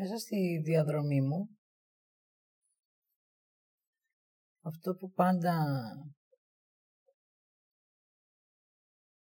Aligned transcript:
Μέσα 0.00 0.16
στη 0.16 0.60
διαδρομή 0.64 1.20
μου, 1.20 1.58
αυτό 4.60 4.94
που 4.94 5.10
πάντα 5.10 5.54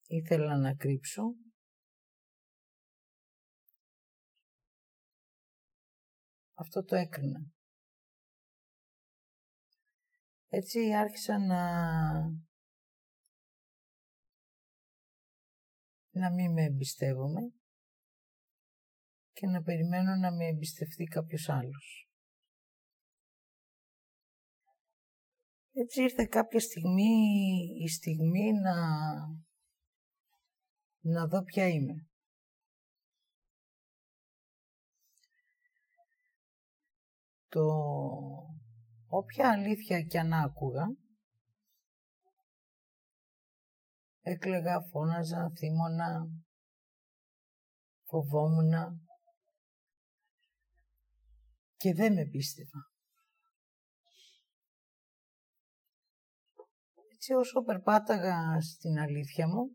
ήθελα 0.07 0.57
να 0.57 0.75
κρύψω, 0.75 1.23
αυτό 6.55 6.85
το 6.85 6.97
έκρινα. 6.97 7.41
Έτσι 10.49 10.95
άρχισα 10.95 11.39
να 11.39 11.63
να 16.11 16.33
μην 16.33 16.53
με 16.53 16.63
εμπιστεύομαι 16.65 17.64
και 19.35 19.47
να 19.47 19.63
περιμένω 19.63 20.15
να 20.17 20.33
με 20.33 20.45
εμπιστευτεί 20.47 21.05
κάποιος 21.05 21.49
άλλος. 21.49 22.09
Έτσι 25.73 26.03
ήρθε 26.03 26.25
κάποια 26.25 26.61
στιγμή 26.61 27.13
η 27.85 27.89
στιγμή 27.89 28.53
να, 28.53 28.75
να 31.01 31.27
δω 31.27 31.43
ποια 31.43 31.69
είμαι. 31.69 32.09
Το 37.49 37.65
όποια 39.07 39.51
αλήθεια 39.51 40.03
κι 40.03 40.19
αν 40.19 40.33
άκουγα, 40.33 40.87
Έκλεγα, 44.27 44.81
φώναζα, 44.91 45.53
θύμωνα, 45.57 46.29
φοβόμουνα 48.05 48.97
και 51.77 51.95
δεν 51.95 52.13
με 52.13 52.25
πίστευα. 52.25 52.81
Έτσι 57.13 57.33
όσο 57.33 57.63
περπάταγα 57.63 58.61
στην 58.61 58.99
αλήθεια 58.99 59.49
μου, 59.49 59.71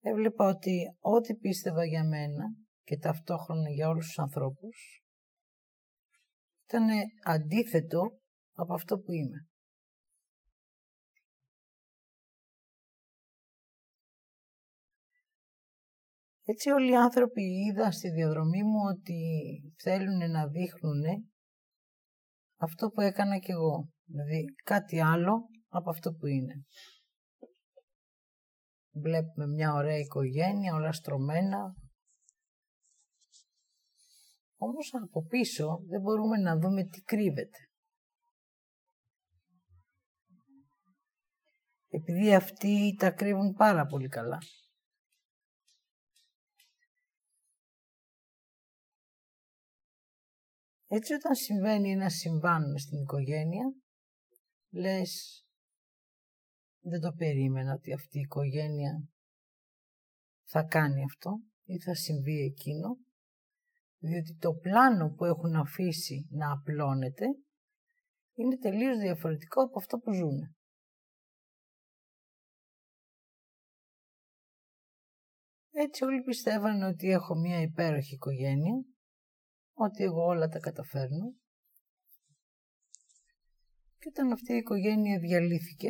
έβλεπα 0.00 0.44
ότι 0.44 0.96
ό,τι 1.00 1.34
πίστευα 1.34 1.84
για 1.84 2.04
μένα 2.04 2.44
και 2.82 2.98
ταυτόχρονα 2.98 3.70
για 3.70 3.88
όλους 3.88 4.06
τους 4.06 4.18
ανθρώπους, 4.18 5.02
ήταν 6.64 6.88
αντίθετο 7.24 8.20
από 8.52 8.74
αυτό 8.74 8.98
που 8.98 9.12
είμαι. 9.12 9.48
Έτσι 16.48 16.70
όλοι 16.70 16.90
οι 16.90 16.96
άνθρωποι 16.96 17.42
είδα 17.42 17.90
στη 17.90 18.10
διαδρομή 18.10 18.62
μου 18.62 18.80
ότι 18.94 19.20
θέλουν 19.82 20.30
να 20.30 20.46
δείχνουν 20.48 21.02
αυτό 22.56 22.88
που 22.88 23.00
έκανα 23.00 23.38
κι 23.38 23.50
εγώ. 23.50 23.88
Δηλαδή 24.04 24.44
κάτι 24.64 25.00
άλλο 25.00 25.48
από 25.68 25.90
αυτό 25.90 26.12
που 26.12 26.26
είναι. 26.26 26.54
Βλέπουμε 28.90 29.46
μια 29.46 29.72
ωραία 29.72 29.98
οικογένεια, 29.98 30.74
όλα 30.74 30.92
στρωμένα. 30.92 31.74
Όμως 34.56 34.94
από 35.02 35.26
πίσω 35.26 35.80
δεν 35.88 36.00
μπορούμε 36.00 36.36
να 36.36 36.58
δούμε 36.58 36.84
τι 36.84 37.00
κρύβεται. 37.00 37.58
Επειδή 41.88 42.34
αυτοί 42.34 42.94
τα 42.98 43.10
κρύβουν 43.10 43.52
πάρα 43.52 43.86
πολύ 43.86 44.08
καλά. 44.08 44.38
Έτσι 50.88 51.12
όταν 51.14 51.34
συμβαίνει 51.34 51.90
ένα 51.90 52.08
συμβάν 52.08 52.78
στην 52.78 52.98
οικογένεια, 53.00 53.74
λες 54.70 55.44
δεν 56.80 57.00
το 57.00 57.12
περίμενα 57.12 57.72
ότι 57.72 57.92
αυτή 57.92 58.18
η 58.18 58.20
οικογένεια 58.20 59.08
θα 60.44 60.62
κάνει 60.62 61.02
αυτό 61.02 61.40
ή 61.64 61.78
θα 61.78 61.94
συμβεί 61.94 62.40
εκείνο, 62.40 62.96
διότι 63.98 64.36
το 64.36 64.52
πλάνο 64.52 65.14
που 65.14 65.24
έχουν 65.24 65.56
αφήσει 65.56 66.26
να 66.30 66.52
απλώνεται 66.52 67.26
είναι 68.34 68.56
τελείως 68.56 68.98
διαφορετικό 68.98 69.62
από 69.62 69.78
αυτό 69.78 69.98
που 69.98 70.12
ζουν. 70.12 70.56
Έτσι 75.70 76.04
όλοι 76.04 76.22
πιστεύανε 76.22 76.86
ότι 76.86 77.10
έχω 77.10 77.34
μία 77.34 77.60
υπέροχη 77.60 78.14
οικογένεια 78.14 78.84
ότι 79.78 80.02
εγώ 80.02 80.24
όλα 80.24 80.48
τα 80.48 80.58
καταφέρνω. 80.58 81.34
Και 83.98 84.08
όταν 84.08 84.32
αυτή 84.32 84.52
η 84.52 84.56
οικογένεια 84.56 85.18
διαλύθηκε, 85.18 85.88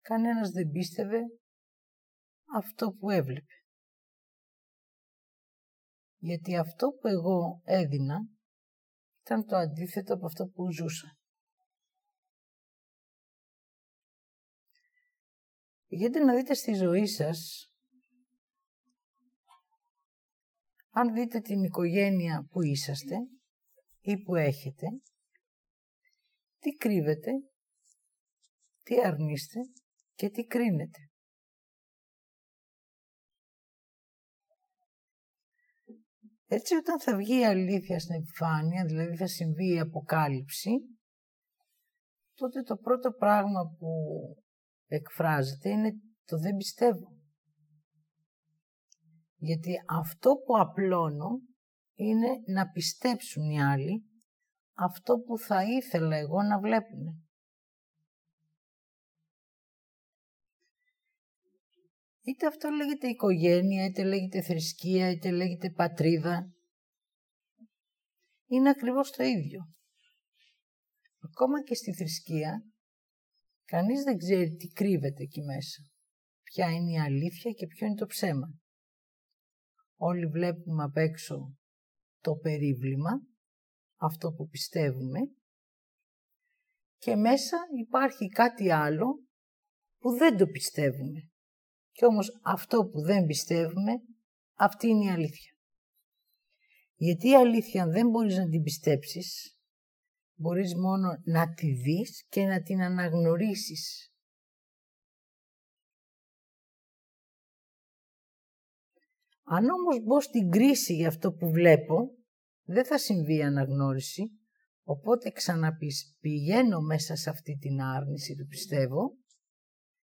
κανένας 0.00 0.50
δεν 0.50 0.70
πίστευε 0.70 1.20
αυτό 2.56 2.90
που 2.90 3.10
έβλεπε. 3.10 3.54
Γιατί 6.18 6.56
αυτό 6.56 6.88
που 6.88 7.08
εγώ 7.08 7.60
έδινα 7.64 8.18
ήταν 9.20 9.46
το 9.46 9.56
αντίθετο 9.56 10.14
από 10.14 10.26
αυτό 10.26 10.46
που 10.46 10.72
ζούσα. 10.72 11.18
Πηγαίνετε 15.86 16.24
να 16.24 16.34
δείτε 16.34 16.54
στη 16.54 16.74
ζωή 16.74 17.06
σας 17.06 17.69
αν 20.90 21.14
δείτε 21.14 21.40
την 21.40 21.62
οικογένεια 21.62 22.46
που 22.50 22.62
είσαστε 22.62 23.16
ή 24.00 24.22
που 24.22 24.34
έχετε, 24.34 24.86
τι 26.58 26.70
κρύβετε, 26.70 27.30
τι 28.82 29.00
αρνείστε 29.00 29.60
και 30.14 30.30
τι 30.30 30.44
κρίνετε. 30.44 30.98
Έτσι 36.46 36.74
όταν 36.74 37.00
θα 37.00 37.16
βγει 37.16 37.38
η 37.38 37.44
αλήθεια 37.44 37.98
στην 37.98 38.14
επιφάνεια, 38.14 38.84
δηλαδή 38.84 39.16
θα 39.16 39.26
συμβεί 39.26 39.74
η 39.74 39.78
αποκάλυψη, 39.78 40.70
τότε 42.34 42.62
το 42.62 42.76
πρώτο 42.76 43.12
πράγμα 43.12 43.74
που 43.78 43.88
εκφράζεται 44.86 45.68
είναι 45.70 45.92
το 46.24 46.38
δεν 46.38 46.56
πιστεύω. 46.56 47.19
Γιατί 49.42 49.72
αυτό 49.88 50.34
που 50.34 50.58
απλώνω 50.58 51.30
είναι 51.94 52.28
να 52.46 52.70
πιστέψουν 52.70 53.50
οι 53.50 53.62
άλλοι 53.62 54.04
αυτό 54.74 55.18
που 55.18 55.38
θα 55.38 55.64
ήθελα 55.64 56.16
εγώ 56.16 56.42
να 56.42 56.60
βλέπουν. 56.60 57.24
Είτε 62.22 62.46
αυτό 62.46 62.68
λέγεται 62.68 63.08
οικογένεια, 63.08 63.84
είτε 63.84 64.04
λέγεται 64.04 64.42
θρησκεία, 64.42 65.10
είτε 65.10 65.30
λέγεται 65.30 65.70
πατρίδα. 65.70 66.52
Είναι 68.46 68.68
ακριβώς 68.68 69.10
το 69.10 69.22
ίδιο. 69.22 69.60
Ακόμα 71.22 71.62
και 71.62 71.74
στη 71.74 71.92
θρησκεία, 71.94 72.62
κανείς 73.64 74.02
δεν 74.02 74.16
ξέρει 74.16 74.54
τι 74.54 74.68
κρύβεται 74.68 75.22
εκεί 75.22 75.42
μέσα. 75.42 75.82
Ποια 76.42 76.70
είναι 76.70 76.92
η 76.92 76.98
αλήθεια 76.98 77.52
και 77.52 77.66
ποιο 77.66 77.86
είναι 77.86 77.96
το 77.96 78.06
ψέμα. 78.06 78.59
Όλοι 80.02 80.26
βλέπουμε 80.26 80.82
απ' 80.82 80.96
έξω 80.96 81.56
το 82.20 82.34
περίβλημα, 82.34 83.10
αυτό 83.96 84.32
που 84.32 84.48
πιστεύουμε 84.48 85.20
και 86.98 87.16
μέσα 87.16 87.56
υπάρχει 87.80 88.28
κάτι 88.28 88.70
άλλο 88.70 89.24
που 89.98 90.10
δεν 90.10 90.36
το 90.36 90.46
πιστεύουμε. 90.46 91.30
Και 91.90 92.04
όμως 92.04 92.40
αυτό 92.42 92.86
που 92.86 93.00
δεν 93.00 93.26
πιστεύουμε, 93.26 93.92
αυτή 94.54 94.86
είναι 94.86 95.04
η 95.04 95.08
αλήθεια. 95.08 95.52
Γιατί 96.94 97.28
η 97.28 97.34
αλήθεια 97.34 97.86
δεν 97.86 98.08
μπορείς 98.08 98.36
να 98.36 98.48
την 98.48 98.62
πιστέψεις, 98.62 99.58
μπορείς 100.34 100.74
μόνο 100.74 101.08
να 101.24 101.54
τη 101.54 101.72
δεις 101.72 102.26
και 102.28 102.44
να 102.44 102.62
την 102.62 102.82
αναγνωρίσεις. 102.82 104.09
Αν 109.52 109.64
όμως 109.70 110.02
μπω 110.04 110.20
στην 110.20 110.50
κρίση 110.50 110.94
για 110.94 111.08
αυτό 111.08 111.32
που 111.32 111.50
βλέπω, 111.50 112.10
δεν 112.62 112.84
θα 112.84 112.98
συμβεί 112.98 113.36
η 113.36 113.42
αναγνώριση, 113.42 114.30
οπότε 114.82 115.30
ξαναπηγαίνω 115.30 116.80
μέσα 116.80 117.16
σε 117.16 117.30
αυτή 117.30 117.56
την 117.56 117.80
άρνηση 117.80 118.34
του 118.34 118.46
πιστεύω 118.46 119.16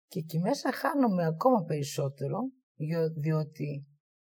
και 0.06 0.18
εκεί 0.18 0.38
μέσα 0.38 0.72
χάνομαι 0.72 1.26
ακόμα 1.26 1.64
περισσότερο, 1.64 2.38
διότι 3.20 3.86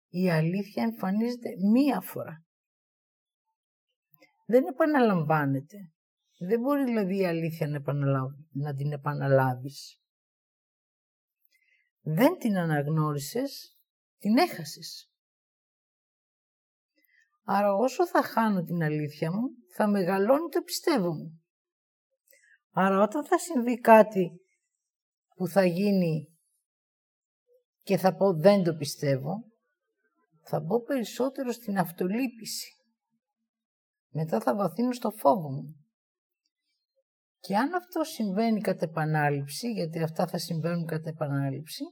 η 0.08 0.30
αλήθεια 0.30 0.82
εμφανίζεται 0.82 1.48
μία 1.72 2.00
φορά. 2.00 2.44
Δεν 4.46 4.66
επαναλαμβάνεται. 4.66 5.76
Δεν 6.38 6.60
μπορεί 6.60 6.84
δηλαδή 6.84 7.18
η 7.18 7.26
αλήθεια 7.26 7.68
να, 7.68 7.82
να 8.50 8.74
την 8.74 8.92
επαναλάβεις. 8.92 10.02
Δεν 12.00 12.38
την 12.38 12.56
αναγνώρισες 12.56 13.77
την 14.18 14.36
έχασες. 14.36 15.12
Άρα 17.44 17.74
όσο 17.74 18.06
θα 18.06 18.22
χάνω 18.22 18.62
την 18.62 18.82
αλήθεια 18.82 19.32
μου, 19.32 19.48
θα 19.74 19.88
μεγαλώνει 19.88 20.48
το 20.48 20.62
πιστεύω 20.62 21.12
μου. 21.14 21.42
Άρα 22.70 23.02
όταν 23.02 23.24
θα 23.26 23.38
συμβεί 23.38 23.80
κάτι 23.80 24.40
που 25.34 25.46
θα 25.48 25.64
γίνει 25.64 26.38
και 27.82 27.96
θα 27.96 28.14
πω 28.14 28.34
δεν 28.34 28.62
το 28.62 28.74
πιστεύω, 28.74 29.44
θα 30.42 30.60
μπω 30.60 30.82
περισσότερο 30.82 31.52
στην 31.52 31.78
αυτολύπηση. 31.78 32.72
Μετά 34.08 34.40
θα 34.40 34.54
βαθύνω 34.54 34.92
στο 34.92 35.10
φόβο 35.10 35.50
μου. 35.50 35.86
Και 37.40 37.56
αν 37.56 37.74
αυτό 37.74 38.04
συμβαίνει 38.04 38.60
κατά 38.60 38.84
επανάληψη, 38.84 39.72
γιατί 39.72 40.02
αυτά 40.02 40.26
θα 40.26 40.38
συμβαίνουν 40.38 40.86
κατά 40.86 41.08
επανάληψη, 41.08 41.84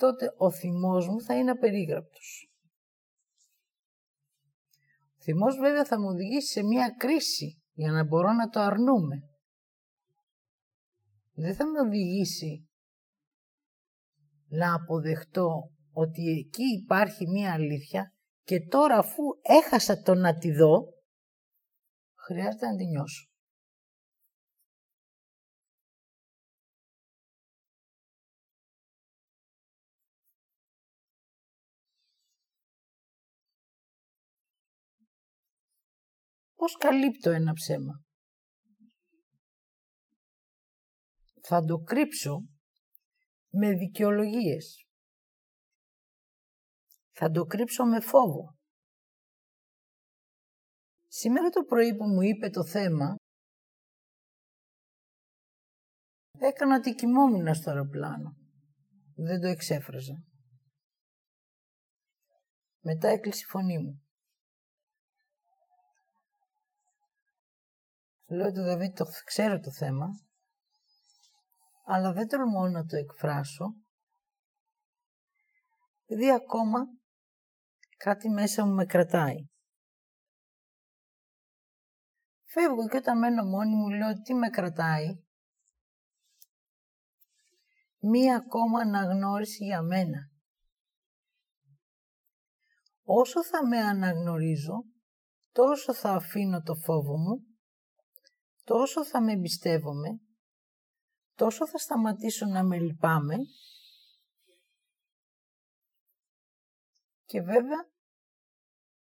τότε 0.00 0.34
ο 0.36 0.50
θυμός 0.50 1.08
μου 1.08 1.20
θα 1.20 1.38
είναι 1.38 1.50
απερίγραπτος. 1.50 2.50
Ο 5.18 5.22
θυμός 5.22 5.56
βέβαια 5.56 5.84
θα 5.84 6.00
μου 6.00 6.06
οδηγήσει 6.06 6.52
σε 6.52 6.62
μια 6.62 6.94
κρίση 6.98 7.62
για 7.72 7.90
να 7.90 8.04
μπορώ 8.04 8.32
να 8.32 8.48
το 8.48 8.60
αρνούμε. 8.60 9.16
Δεν 11.32 11.54
θα 11.54 11.66
με 11.66 11.80
οδηγήσει 11.80 12.68
να 14.48 14.74
αποδεχτώ 14.74 15.70
ότι 15.92 16.22
εκεί 16.38 16.64
υπάρχει 16.82 17.28
μία 17.28 17.52
αλήθεια 17.52 18.12
και 18.42 18.60
τώρα 18.60 18.98
αφού 18.98 19.22
έχασα 19.42 20.02
το 20.02 20.14
να 20.14 20.36
τη 20.36 20.52
δω, 20.52 20.84
χρειάζεται 22.14 22.66
να 22.66 22.76
τη 22.76 22.84
νιώσω. 22.84 23.29
Πώς 36.60 36.76
καλύπτω 36.76 37.30
ένα 37.30 37.52
ψέμα; 37.52 38.04
Θα 41.42 41.64
το 41.64 41.78
κρύψω 41.78 42.40
με 43.48 43.72
δικαιολογίες. 43.72 44.86
Θα 47.10 47.30
το 47.30 47.44
κρύψω 47.44 47.84
με 47.84 48.00
φόβο. 48.00 48.56
Σήμερα 51.06 51.48
το 51.48 51.62
πρωί 51.62 51.96
που 51.96 52.04
μου 52.04 52.20
είπε 52.20 52.50
το 52.50 52.64
θέμα, 52.66 53.14
έκανα 56.38 56.76
ότι 56.76 56.94
κοιμόμουν 56.94 57.54
στο 57.54 57.70
αεροπλάνο. 57.70 58.36
Δεν 59.14 59.40
το 59.40 59.46
εξέφραζα. 59.46 60.24
Μετά 62.80 63.08
έκλεισε 63.08 63.44
η 63.44 63.50
φωνή 63.50 63.78
μου. 63.78 64.09
Λέω 68.32 68.52
του 68.52 68.62
Δαβίδ, 68.62 68.92
το 68.96 69.04
ξέρω 69.24 69.60
το 69.60 69.72
θέμα, 69.72 70.06
αλλά 71.84 72.12
δεν 72.12 72.28
τολμώ 72.28 72.68
να 72.68 72.84
το 72.84 72.96
εκφράσω, 72.96 73.64
επειδή 76.04 76.30
ακόμα 76.32 76.78
κάτι 77.96 78.28
μέσα 78.28 78.66
μου 78.66 78.74
με 78.74 78.84
κρατάει. 78.84 79.36
Φεύγω 82.44 82.88
και 82.88 82.96
όταν 82.96 83.18
μένω 83.18 83.44
μόνη 83.44 83.74
μου 83.74 83.88
λέω 83.88 84.12
τι 84.20 84.34
με 84.34 84.48
κρατάει. 84.48 85.06
Μία 87.98 88.36
ακόμα 88.36 88.80
αναγνώριση 88.80 89.64
για 89.64 89.82
μένα. 89.82 90.30
Όσο 93.02 93.44
θα 93.44 93.66
με 93.66 93.78
αναγνωρίζω, 93.78 94.84
τόσο 95.52 95.94
θα 95.94 96.12
αφήνω 96.12 96.62
το 96.62 96.74
φόβο 96.74 97.16
μου 97.16 97.49
τόσο 98.70 99.04
θα 99.04 99.22
με 99.22 99.32
εμπιστεύομαι, 99.32 100.20
τόσο 101.34 101.68
θα 101.68 101.78
σταματήσω 101.78 102.46
να 102.46 102.64
με 102.64 102.78
λυπάμαι 102.78 103.36
και 107.24 107.40
βέβαια 107.40 107.90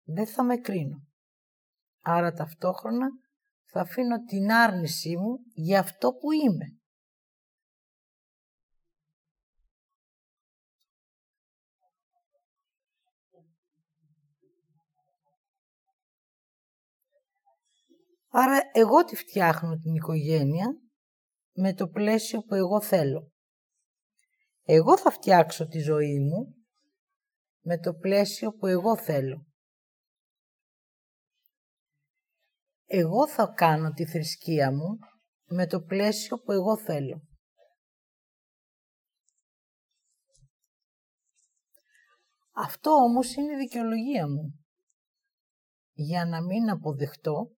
δεν 0.03 0.27
θα 0.27 0.43
με 0.43 0.57
κρίνω. 0.57 1.07
Άρα 2.01 2.31
ταυτόχρονα 2.31 3.07
θα 3.63 3.81
αφήνω 3.81 4.23
την 4.23 4.51
άρνησή 4.51 5.17
μου 5.17 5.39
για 5.53 5.79
αυτό 5.79 6.11
που 6.13 6.31
είμαι. 6.31 6.81
Άρα 18.35 18.61
εγώ 18.71 19.03
τη 19.03 19.15
φτιάχνω 19.15 19.77
την 19.77 19.93
οικογένεια 19.93 20.65
με 21.55 21.73
το 21.73 21.87
πλαίσιο 21.87 22.41
που 22.41 22.55
εγώ 22.55 22.81
θέλω. 22.81 23.31
Εγώ 24.61 24.97
θα 24.97 25.11
φτιάξω 25.11 25.67
τη 25.67 25.79
ζωή 25.79 26.19
μου 26.19 26.55
με 27.63 27.79
το 27.79 27.93
πλαίσιο 27.93 28.51
που 28.51 28.67
εγώ 28.67 28.97
θέλω. 28.97 29.45
Εγώ 32.85 33.27
θα 33.27 33.53
κάνω 33.55 33.91
τη 33.91 34.05
θρησκεία 34.05 34.71
μου 34.71 34.97
με 35.45 35.67
το 35.67 35.81
πλαίσιο 35.81 36.37
που 36.37 36.51
εγώ 36.51 36.77
θέλω. 36.77 37.21
Αυτό 42.51 42.91
όμως 42.91 43.35
είναι 43.35 43.53
η 43.53 43.57
δικαιολογία 43.57 44.27
μου. 44.27 44.65
Για 45.93 46.25
να 46.25 46.41
μην 46.41 46.69
αποδεχτώ 46.69 47.51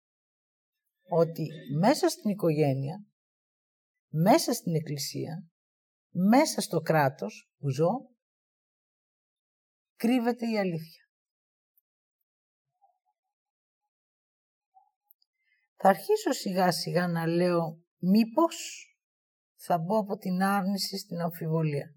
ότι 1.09 1.47
μέσα 1.79 2.09
στην 2.09 2.29
οικογένεια, 2.29 3.05
μέσα 4.09 4.53
στην 4.53 4.75
εκκλησία, 4.75 5.47
μέσα 6.09 6.61
στο 6.61 6.79
κράτος 6.79 7.51
που 7.57 7.69
ζω, 7.69 7.91
κρύβεται 9.95 10.49
η 10.49 10.57
αλήθεια. 10.57 11.03
Θα 15.75 15.89
αρχίσω 15.89 16.31
σιγά 16.31 16.71
σιγά 16.71 17.07
να 17.07 17.27
λέω 17.27 17.83
μήπως 17.97 18.89
θα 19.55 19.77
μπω 19.77 19.97
από 19.99 20.17
την 20.17 20.41
άρνηση 20.41 20.97
στην 20.97 21.19
αμφιβολία. 21.19 21.95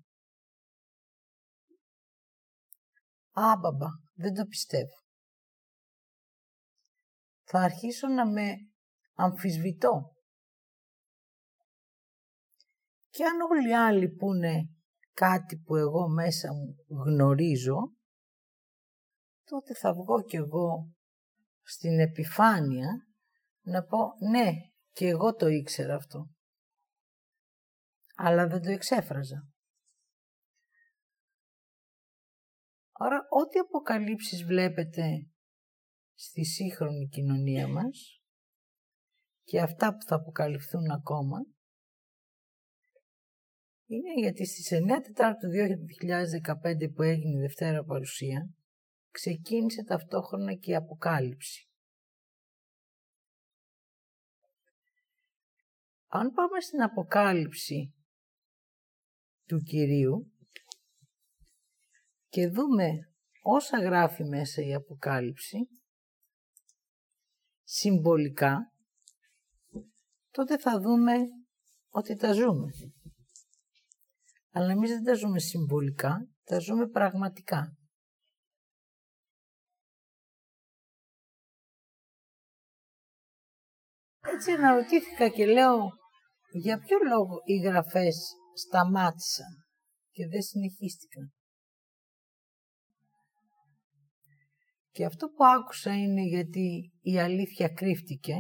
Α, 3.33 3.57
μπαμπά, 3.61 3.89
δεν 4.15 4.35
το 4.35 4.45
πιστεύω. 4.45 4.97
Θα 7.43 7.61
αρχίσω 7.61 8.09
να 8.09 8.27
με 8.27 8.68
αμφισβητώ. 9.19 10.17
Και 13.09 13.25
αν 13.25 13.41
όλοι 13.41 13.69
οι 13.69 13.75
άλλοι 13.75 14.09
πούνε 14.09 14.69
κάτι 15.13 15.57
που 15.57 15.77
εγώ 15.77 16.09
μέσα 16.09 16.49
μου 16.53 16.77
γνωρίζω, 17.05 17.97
τότε 19.45 19.75
θα 19.75 19.95
βγω 19.95 20.23
κι 20.23 20.37
εγώ 20.37 20.93
στην 21.63 22.01
επιφάνεια 22.01 23.07
να 23.61 23.85
πω 23.85 23.99
ναι, 24.31 24.51
και 24.91 25.07
εγώ 25.07 25.35
το 25.35 25.47
ήξερα 25.47 25.95
αυτό. 25.95 26.31
Αλλά 28.15 28.47
δεν 28.47 28.63
το 28.63 28.71
εξέφραζα. 28.71 29.49
Άρα 32.93 33.27
ό,τι 33.29 33.59
αποκαλύψεις 33.59 34.45
βλέπετε 34.45 35.31
στη 36.15 36.45
σύγχρονη 36.45 37.09
κοινωνία 37.09 37.69
μας, 37.69 38.18
και 39.49 39.61
αυτά 39.61 39.93
που 39.93 40.03
θα 40.07 40.15
αποκαλυφθούν 40.15 40.91
ακόμα 40.91 41.47
είναι 43.87 44.13
γιατί 44.21 44.47
στις 44.47 44.71
9 44.73 45.03
Τετάρτου 45.03 45.49
2015 46.87 46.93
που 46.95 47.03
έγινε 47.03 47.39
η 47.39 47.41
Δευτέρα 47.41 47.85
Παρουσία 47.85 48.51
ξεκίνησε 49.11 49.85
ταυτόχρονα 49.85 50.55
και 50.55 50.71
η 50.71 50.75
Αποκάλυψη. 50.75 51.69
Αν 56.07 56.31
πάμε 56.31 56.61
στην 56.61 56.83
Αποκάλυψη 56.83 57.95
του 59.45 59.59
Κυρίου 59.59 60.33
και 62.29 62.49
δούμε 62.49 62.91
όσα 63.43 63.81
γράφει 63.81 64.25
μέσα 64.25 64.63
η 64.63 64.75
Αποκάλυψη, 64.75 65.59
συμβολικά 67.63 68.73
τότε 70.31 70.59
θα 70.59 70.81
δούμε 70.81 71.15
ότι 71.89 72.17
τα 72.17 72.33
ζούμε. 72.33 72.71
Αλλά 74.51 74.71
εμείς 74.71 74.91
δεν 74.91 75.03
τα 75.05 75.15
ζούμε 75.15 75.39
συμβολικά, 75.39 76.29
τα 76.45 76.59
ζούμε 76.59 76.89
πραγματικά. 76.89 77.77
Έτσι 84.35 84.51
αναρωτήθηκα 84.51 85.29
και 85.29 85.47
λέω 85.47 85.89
για 86.53 86.79
ποιο 86.79 86.99
λόγο 87.09 87.35
οι 87.45 87.57
γραφές 87.57 88.17
σταμάτησαν 88.55 89.67
και 90.11 90.29
δεν 90.29 90.43
συνεχίστηκαν; 90.43 91.33
Και 94.91 95.05
αυτό 95.05 95.29
που 95.29 95.45
άκουσα 95.45 95.97
είναι 95.97 96.23
γιατί 96.23 96.93
η 97.01 97.19
αλήθεια 97.19 97.69
κρύφτηκε 97.69 98.35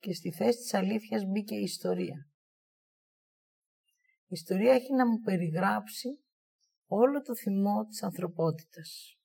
και 0.00 0.14
στη 0.14 0.32
θέση 0.32 0.58
της 0.58 0.74
αλήθειας 0.74 1.24
μπήκε 1.24 1.54
η 1.54 1.62
ιστορία. 1.62 2.28
Η 4.24 4.32
ιστορία 4.32 4.72
έχει 4.72 4.92
να 4.92 5.06
μου 5.06 5.20
περιγράψει 5.20 6.08
όλο 6.86 7.20
το 7.20 7.36
θυμό 7.36 7.84
της 7.84 8.02
ανθρωπότητας. 8.02 9.18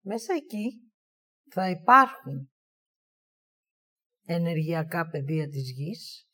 Μέσα 0.00 0.34
εκεί 0.34 0.92
θα 1.50 1.70
υπάρχουν 1.70 2.50
ενεργειακά 4.22 5.08
πεδία 5.08 5.48
της 5.48 5.70
γης, 5.70 6.28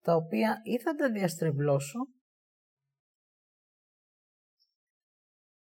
τα 0.00 0.14
οποία 0.14 0.60
ή 0.64 0.78
θα 0.78 0.94
τα 0.94 1.12
διαστρεβλώσω 1.12 1.98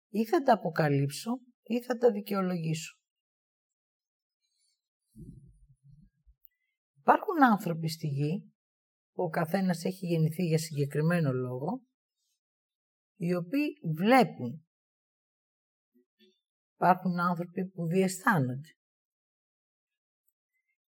ή 0.09 0.25
θα 0.26 0.43
τα 0.43 0.52
αποκαλύψω 0.52 1.46
ή 1.66 1.82
θα 1.82 1.96
τα 1.96 2.12
δικαιολογήσω. 2.12 2.99
Υπάρχουν 6.99 7.44
άνθρωποι 7.44 7.88
στη 7.88 8.06
γη 8.06 8.52
που 9.12 9.23
ο 9.23 9.28
καθένας 9.28 9.85
έχει 9.85 10.06
γεννηθεί 10.06 10.42
για 10.42 10.58
συγκεκριμένο 10.58 11.32
λόγο, 11.32 11.82
οι 13.16 13.35
οποίοι 13.35 13.66
βλέπουν. 13.96 14.66
Υπάρχουν 16.75 17.20
άνθρωποι 17.20 17.66
που 17.66 17.87
διαισθάνονται. 17.87 18.70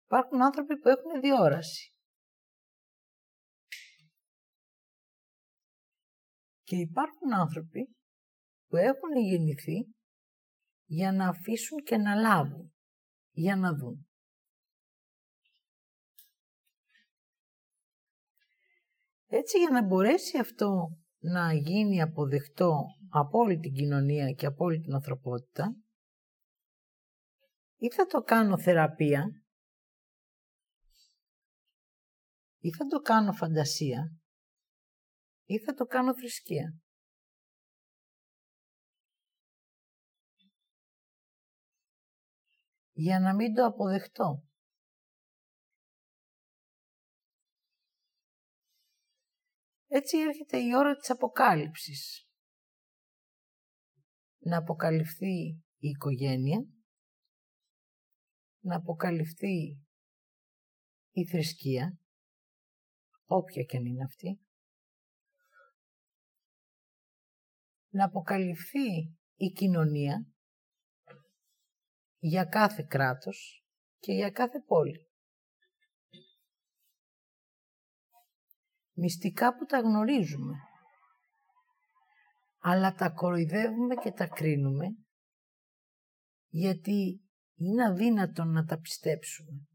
Υπάρχουν 0.05 0.43
άνθρωποι 0.43 0.79
που 0.79 0.89
έχουν 0.89 1.21
διόραση. 1.21 1.95
Και 6.63 6.77
υπάρχουν 6.77 7.35
άνθρωποι 7.35 7.97
που 8.67 8.77
έχουν 8.77 9.13
γεννηθεί 9.31 10.00
για 10.93 11.13
να 11.13 11.29
αφήσουν 11.29 11.79
και 11.79 11.97
να 11.97 12.15
λάβουν, 12.15 12.73
για 13.31 13.57
να 13.57 13.75
δουν. 13.75 14.09
Έτσι 19.27 19.59
για 19.59 19.71
να 19.71 19.87
μπορέσει 19.87 20.39
αυτό 20.39 20.99
να 21.19 21.53
γίνει 21.53 22.03
αποδεκτό 22.03 22.85
από 23.11 23.39
όλη 23.39 23.59
την 23.59 23.73
κοινωνία 23.73 24.33
και 24.33 24.47
από 24.47 24.65
όλη 24.65 24.81
την 24.81 24.95
ανθρωπότητα, 24.95 25.77
ή 27.77 27.91
θα 27.91 28.07
το 28.07 28.21
κάνω 28.21 28.59
θεραπεία, 28.59 29.45
ή 32.59 32.73
θα 32.73 32.87
το 32.87 33.01
κάνω 33.01 33.33
φαντασία, 33.33 34.21
ή 35.45 35.59
θα 35.59 35.75
το 35.75 35.85
κάνω 35.85 36.15
θρησκεία. 36.15 36.81
Για 43.01 43.21
να 43.21 43.35
μην 43.35 43.55
το 43.55 43.65
αποδεχτώ. 43.65 44.45
Έτσι 49.87 50.19
έρχεται 50.19 50.59
η 50.59 50.75
ώρα 50.75 50.97
της 50.97 51.11
αποκάλυψης. 51.11 52.29
Να 54.39 54.59
αποκαλυφθεί 54.59 55.49
η 55.77 55.89
οικογένεια, 55.89 56.67
να 58.61 58.77
αποκαλυφθεί 58.77 59.79
η 61.11 61.27
θρησκεία, 61.31 61.99
όποια 63.27 63.63
και 63.63 63.77
αν 63.77 63.85
είναι 63.85 64.05
αυτή, 64.05 64.41
να 67.89 68.05
αποκαλυφθεί 68.05 69.17
η 69.35 69.53
κοινωνία 69.55 70.27
για 72.21 72.45
κάθε 72.45 72.87
κράτος 72.89 73.65
και 73.99 74.13
για 74.13 74.31
κάθε 74.31 74.61
πόλη. 74.67 75.11
μυστικά 79.01 79.57
που 79.57 79.65
τα 79.65 79.79
γνωρίζουμε. 79.79 80.55
Αλλά 82.59 82.93
τα 82.93 83.11
κοροϊδεύουμε 83.11 83.95
και 83.95 84.11
τα 84.11 84.27
κρίνουμε 84.27 84.87
γιατί 86.49 87.21
είναι 87.55 87.85
αδύνατο 87.85 88.45
να 88.45 88.65
τα 88.65 88.79
πιστέψουμε. 88.79 89.69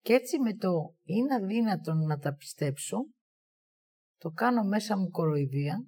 Και 0.00 0.12
έτσι 0.12 0.38
με 0.40 0.56
το 0.56 0.96
είναι 1.02 1.34
αδύνατο 1.34 1.94
να 1.94 2.18
τα 2.18 2.34
πιστέψω, 2.34 2.96
το 4.18 4.30
κάνω 4.30 4.62
μέσα 4.62 4.98
μου 4.98 5.10
κοροϊδία, 5.10 5.86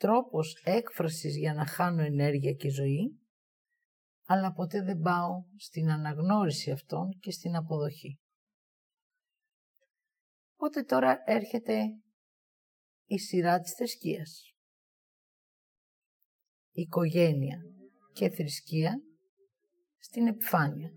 τρόπος 0.00 0.60
έκφρασης 0.64 1.36
για 1.36 1.54
να 1.54 1.66
χάνω 1.66 2.02
ενέργεια 2.02 2.52
και 2.52 2.70
ζωή, 2.70 3.20
αλλά 4.26 4.52
ποτέ 4.52 4.82
δεν 4.82 4.98
πάω 4.98 5.44
στην 5.56 5.90
αναγνώριση 5.90 6.70
αυτών 6.70 7.18
και 7.18 7.30
στην 7.30 7.56
αποδοχή. 7.56 8.18
Οπότε 10.54 10.82
τώρα 10.82 11.22
έρχεται 11.24 11.82
η 13.04 13.18
σειρά 13.18 13.60
της 13.60 13.72
θρησκείας. 13.72 14.54
Οικογένεια 16.70 17.58
και 18.12 18.30
θρησκεία 18.30 19.00
στην 19.98 20.26
επιφάνεια. 20.26 20.90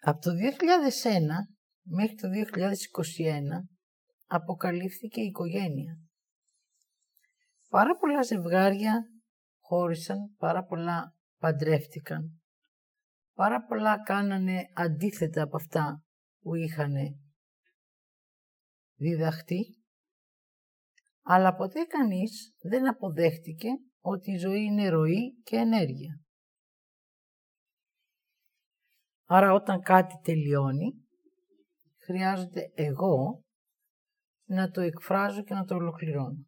Από 0.00 0.20
το 0.20 0.30
2001 0.30 0.36
μέχρι 1.82 2.14
το 2.14 2.28
2021 2.28 3.69
αποκαλύφθηκε 4.30 5.20
η 5.20 5.26
οικογένεια. 5.26 5.98
Πάρα 7.68 7.96
πολλά 7.96 8.22
ζευγάρια 8.22 9.02
χώρισαν, 9.60 10.34
πάρα 10.38 10.64
πολλά 10.64 11.14
παντρεύτηκαν 11.38 12.40
πάρα 13.40 13.64
πολλά 13.64 14.02
κάνανε 14.02 14.66
αντίθετα 14.74 15.42
από 15.42 15.56
αυτά 15.56 16.02
που 16.40 16.54
είχαν 16.54 16.94
διδαχτεί, 18.96 19.76
αλλά 21.22 21.54
ποτέ 21.54 21.84
κανείς 21.84 22.54
δεν 22.60 22.88
αποδέχτηκε 22.88 23.68
ότι 24.00 24.30
η 24.30 24.36
ζωή 24.36 24.62
είναι 24.62 24.88
ροή 24.88 25.40
και 25.42 25.56
ενέργεια. 25.56 26.20
Άρα 29.26 29.52
όταν 29.52 29.80
κάτι 29.80 30.14
τελειώνει, 30.22 30.92
χρειάζεται 32.04 32.72
εγώ 32.74 33.44
να 34.50 34.70
το 34.70 34.80
εκφράζω 34.80 35.42
και 35.42 35.54
να 35.54 35.64
το 35.64 35.74
ολοκληρώνω. 35.74 36.46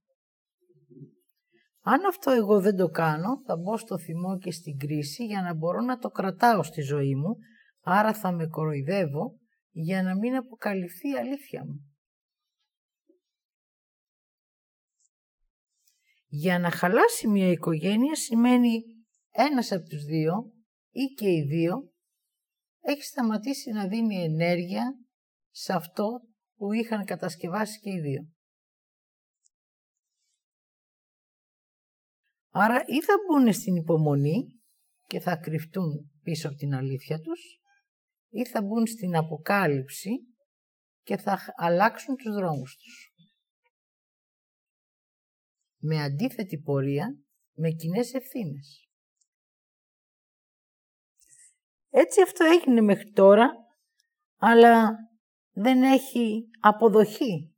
Αν 1.84 2.04
αυτό 2.04 2.30
εγώ 2.30 2.60
δεν 2.60 2.76
το 2.76 2.88
κάνω, 2.88 3.42
θα 3.46 3.56
μπω 3.56 3.76
στο 3.76 3.98
θυμό 3.98 4.38
και 4.38 4.52
στην 4.52 4.78
κρίση 4.78 5.24
για 5.24 5.42
να 5.42 5.54
μπορώ 5.54 5.80
να 5.80 5.98
το 5.98 6.08
κρατάω 6.08 6.62
στη 6.62 6.80
ζωή 6.80 7.14
μου, 7.14 7.36
άρα 7.80 8.14
θα 8.14 8.32
με 8.32 8.46
κοροϊδεύω 8.46 9.38
για 9.70 10.02
να 10.02 10.16
μην 10.16 10.34
αποκαλυφθεί 10.36 11.08
η 11.08 11.16
αλήθεια 11.16 11.64
μου. 11.64 11.86
Για 16.26 16.58
να 16.58 16.70
χαλάσει 16.70 17.28
μια 17.28 17.50
οικογένεια 17.50 18.14
σημαίνει 18.14 18.82
ένας 19.30 19.72
από 19.72 19.88
τους 19.88 20.04
δύο 20.04 20.52
ή 20.90 21.04
και 21.16 21.28
οι 21.28 21.42
δύο 21.42 21.92
έχει 22.80 23.02
σταματήσει 23.02 23.70
να 23.70 23.86
δίνει 23.88 24.22
ενέργεια 24.22 24.94
σε 25.50 25.72
αυτό 25.72 26.20
που 26.62 26.72
είχαν 26.72 27.04
κατασκευάσει 27.04 27.80
και 27.80 27.90
οι 27.90 28.00
δύο. 28.00 28.32
Άρα 32.50 32.82
ή 32.86 33.02
θα 33.02 33.14
μπουν 33.18 33.52
στην 33.52 33.76
υπομονή 33.76 34.60
και 35.06 35.20
θα 35.20 35.36
κρυφτούν 35.36 36.10
πίσω 36.22 36.48
από 36.48 36.56
την 36.56 36.74
αλήθεια 36.74 37.20
τους 37.20 37.60
ή 38.28 38.44
θα 38.46 38.62
μπουν 38.62 38.86
στην 38.86 39.16
αποκάλυψη 39.16 40.10
και 41.02 41.16
θα 41.16 41.38
αλλάξουν 41.56 42.16
τους 42.16 42.34
δρόμους 42.34 42.76
τους. 42.76 43.14
Με 45.80 46.02
αντίθετη 46.02 46.58
πορεία, 46.58 47.18
με 47.52 47.70
κοινές 47.70 48.14
ευθύνες. 48.14 48.88
Έτσι 51.90 52.22
αυτό 52.22 52.44
έγινε 52.44 52.80
μέχρι 52.80 53.12
τώρα, 53.12 53.50
αλλά 54.36 54.90
δεν 55.52 55.82
έχει 55.82 56.48
αποδοχή. 56.60 57.54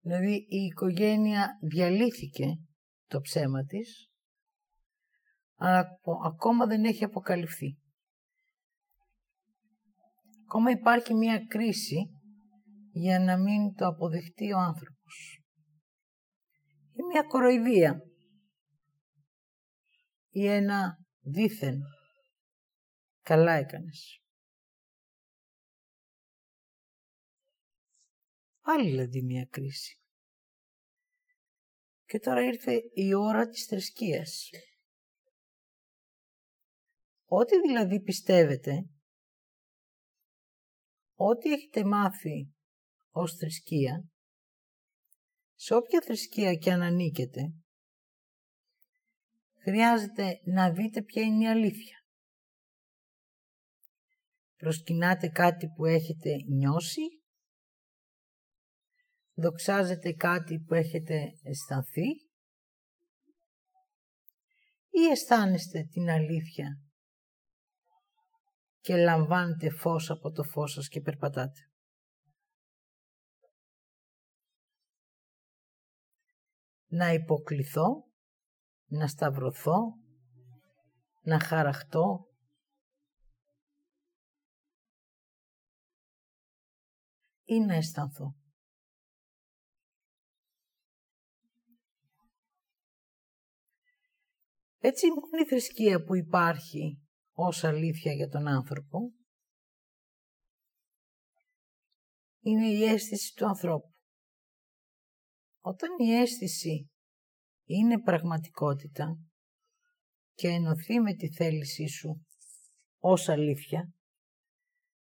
Δηλαδή 0.00 0.34
η 0.34 0.64
οικογένεια 0.64 1.58
διαλύθηκε 1.60 2.46
το 3.06 3.20
ψέμα 3.20 3.64
της, 3.64 4.10
αλλά 5.54 5.98
ακόμα 6.24 6.66
δεν 6.66 6.84
έχει 6.84 7.04
αποκαλυφθεί. 7.04 7.78
Ακόμα 10.44 10.70
υπάρχει 10.70 11.14
μία 11.14 11.38
κρίση 11.48 12.10
για 12.92 13.18
να 13.18 13.38
μην 13.38 13.74
το 13.74 13.86
αποδεχτεί 13.86 14.52
ο 14.52 14.58
άνθρωπος. 14.58 15.40
Ή 16.92 17.02
μία 17.12 17.22
κοροϊδία 17.22 18.00
ή 20.30 20.46
ένα 20.46 20.98
δίθεν 21.20 21.78
καλά 23.22 23.52
έκανες. 23.52 24.21
Πάλι 28.62 28.90
δηλαδή 28.90 29.22
μια 29.22 29.44
κρίση. 29.44 29.96
Και 32.04 32.18
τώρα 32.18 32.44
ήρθε 32.44 32.80
η 32.92 33.14
ώρα 33.14 33.48
της 33.48 33.64
θρησκείας. 33.64 34.50
Ό,τι 37.24 37.60
δηλαδή 37.60 38.00
πιστεύετε, 38.00 38.86
ό,τι 41.14 41.52
έχετε 41.52 41.84
μάθει 41.84 42.52
ως 43.10 43.36
θρησκεία, 43.36 44.04
σε 45.54 45.74
όποια 45.74 46.00
θρησκεία 46.00 46.54
και 46.54 46.72
αν 46.72 46.82
ανήκετε, 46.82 47.40
χρειάζεται 49.62 50.40
να 50.44 50.72
δείτε 50.72 51.02
ποια 51.02 51.22
είναι 51.22 51.44
η 51.44 51.48
αλήθεια. 51.48 51.96
Προσκυνάτε 54.56 55.28
κάτι 55.28 55.66
που 55.66 55.84
έχετε 55.84 56.30
νιώσει 56.48 57.21
δοξάζετε 59.34 60.12
κάτι 60.12 60.58
που 60.58 60.74
έχετε 60.74 61.32
αισθανθεί; 61.42 62.06
Ή 64.94 65.04
αισθάνεστε 65.10 65.82
την 65.82 66.10
αλήθεια 66.10 66.80
και 68.80 68.96
λαμβάνετε 68.96 69.70
φως 69.70 70.10
από 70.10 70.30
το 70.30 70.42
φως 70.42 70.72
σας 70.72 70.88
και 70.88 71.00
περπατάτε; 71.00 71.60
Να 76.86 77.12
υποκληθώ, 77.12 78.04
να 78.86 79.06
σταυρωθώ, 79.06 79.78
να 81.22 81.40
χαραχτώ, 81.40 82.26
ή 87.44 87.60
να 87.60 87.74
αισθανθώ. 87.74 88.41
Έτσι 94.84 95.06
η 95.06 95.10
η 95.42 95.46
θρησκεία 95.48 96.02
που 96.02 96.16
υπάρχει 96.16 97.00
ως 97.32 97.64
αλήθεια 97.64 98.12
για 98.12 98.28
τον 98.28 98.48
άνθρωπο 98.48 98.98
είναι 102.40 102.66
η 102.66 102.84
αίσθηση 102.84 103.34
του 103.34 103.46
ανθρώπου. 103.46 103.92
Όταν 105.60 105.88
η 105.98 106.12
αίσθηση 106.12 106.90
είναι 107.64 108.00
πραγματικότητα 108.00 109.18
και 110.34 110.48
ενωθεί 110.48 111.00
με 111.00 111.14
τη 111.14 111.32
θέλησή 111.32 111.86
σου 111.86 112.26
ως 112.98 113.28
αλήθεια, 113.28 113.92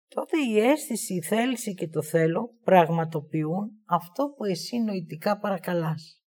τότε 0.08 0.38
η 0.38 0.58
αίσθηση, 0.58 1.14
η 1.14 1.22
θέληση 1.22 1.74
και 1.74 1.88
το 1.88 2.02
θέλω 2.02 2.54
πραγματοποιούν 2.64 3.70
αυτό 3.84 4.26
που 4.36 4.44
εσύ 4.44 4.78
νοητικά 4.78 5.38
παρακαλάς. 5.38 6.19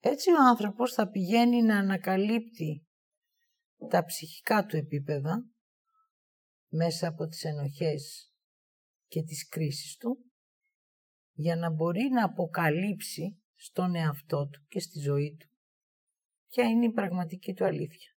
Έτσι 0.00 0.30
ο 0.30 0.48
άνθρωπος 0.48 0.92
θα 0.92 1.08
πηγαίνει 1.08 1.62
να 1.62 1.78
ανακαλύπτει 1.78 2.86
τα 3.88 4.04
ψυχικά 4.04 4.66
του 4.66 4.76
επίπεδα 4.76 5.44
μέσα 6.68 7.08
από 7.08 7.26
τις 7.26 7.44
ενοχές 7.44 8.32
και 9.06 9.22
τις 9.22 9.48
κρίσεις 9.48 9.96
του 9.96 10.24
για 11.32 11.56
να 11.56 11.70
μπορεί 11.70 12.08
να 12.10 12.24
αποκαλύψει 12.24 13.42
στον 13.54 13.94
εαυτό 13.94 14.48
του 14.48 14.64
και 14.68 14.80
στη 14.80 14.98
ζωή 14.98 15.36
του 15.38 15.48
ποια 16.48 16.64
είναι 16.64 16.84
η 16.84 16.92
πραγματική 16.92 17.54
του 17.54 17.64
αλήθεια. 17.64 18.14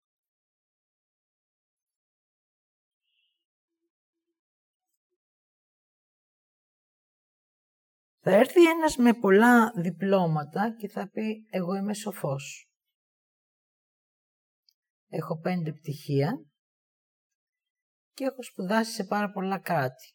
Θα 8.23 8.31
έρθει 8.31 8.69
ένας 8.69 8.97
με 8.97 9.13
πολλά 9.13 9.71
διπλώματα 9.75 10.75
και 10.75 10.87
θα 10.87 11.09
πει 11.09 11.47
«Εγώ 11.49 11.75
είμαι 11.75 11.93
σοφός». 11.93 12.69
Έχω 15.07 15.39
πέντε 15.39 15.73
πτυχία 15.73 16.45
και 18.13 18.23
έχω 18.23 18.43
σπουδάσει 18.43 18.91
σε 18.91 19.03
πάρα 19.03 19.31
πολλά 19.31 19.59
κράτη. 19.59 20.13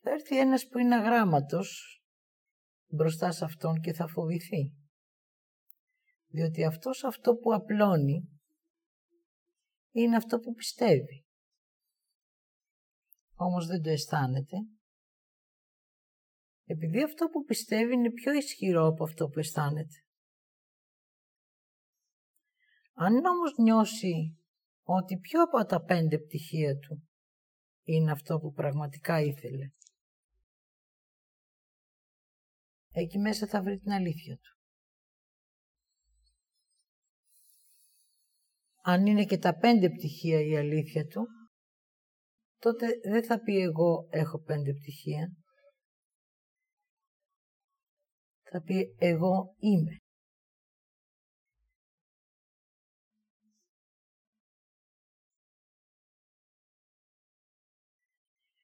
Θα 0.00 0.10
έρθει 0.10 0.38
ένας 0.38 0.68
που 0.68 0.78
είναι 0.78 0.94
αγράμματος 0.94 2.00
μπροστά 2.86 3.32
σε 3.32 3.44
αυτόν 3.44 3.80
και 3.80 3.92
θα 3.92 4.06
φοβηθεί. 4.06 4.72
Διότι 6.26 6.64
αυτός 6.64 7.04
αυτό 7.04 7.34
που 7.34 7.54
απλώνει 7.54 8.40
είναι 9.90 10.16
αυτό 10.16 10.38
που 10.38 10.52
πιστεύει 10.52 11.26
όμως 13.34 13.66
δεν 13.66 13.82
το 13.82 13.90
αισθάνεται, 13.90 14.56
επειδή 16.64 17.02
αυτό 17.02 17.26
που 17.26 17.44
πιστεύει 17.44 17.94
είναι 17.94 18.10
πιο 18.10 18.32
ισχυρό 18.32 18.86
από 18.86 19.04
αυτό 19.04 19.28
που 19.28 19.38
αισθάνεται. 19.38 20.04
Αν 22.94 23.24
όμως 23.24 23.58
νιώσει 23.58 24.38
ότι 24.82 25.18
πιο 25.18 25.42
από 25.42 25.64
τα 25.64 25.82
πέντε 25.82 26.18
πτυχία 26.18 26.76
του 26.76 27.08
είναι 27.82 28.10
αυτό 28.10 28.38
που 28.38 28.52
πραγματικά 28.52 29.20
ήθελε, 29.20 29.70
εκεί 32.90 33.18
μέσα 33.18 33.46
θα 33.46 33.62
βρει 33.62 33.78
την 33.78 33.92
αλήθεια 33.92 34.36
του. 34.36 34.56
Αν 38.84 39.06
είναι 39.06 39.24
και 39.24 39.38
τα 39.38 39.56
πέντε 39.56 39.90
πτυχία 39.90 40.40
η 40.40 40.56
αλήθεια 40.56 41.06
του, 41.06 41.26
τότε 42.62 42.86
δεν 43.02 43.24
θα 43.24 43.40
πει 43.40 43.56
εγώ 43.56 44.06
έχω 44.10 44.38
πέντε 44.42 44.72
πτυχία. 44.72 45.36
Θα 48.50 48.62
πει 48.62 48.96
εγώ 48.98 49.54
είμαι. 49.58 49.96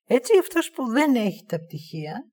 Έτσι 0.04 0.38
αυτός 0.38 0.70
που 0.70 0.86
δεν 0.86 1.14
έχει 1.14 1.44
τα 1.44 1.58
πτυχία 1.60 2.30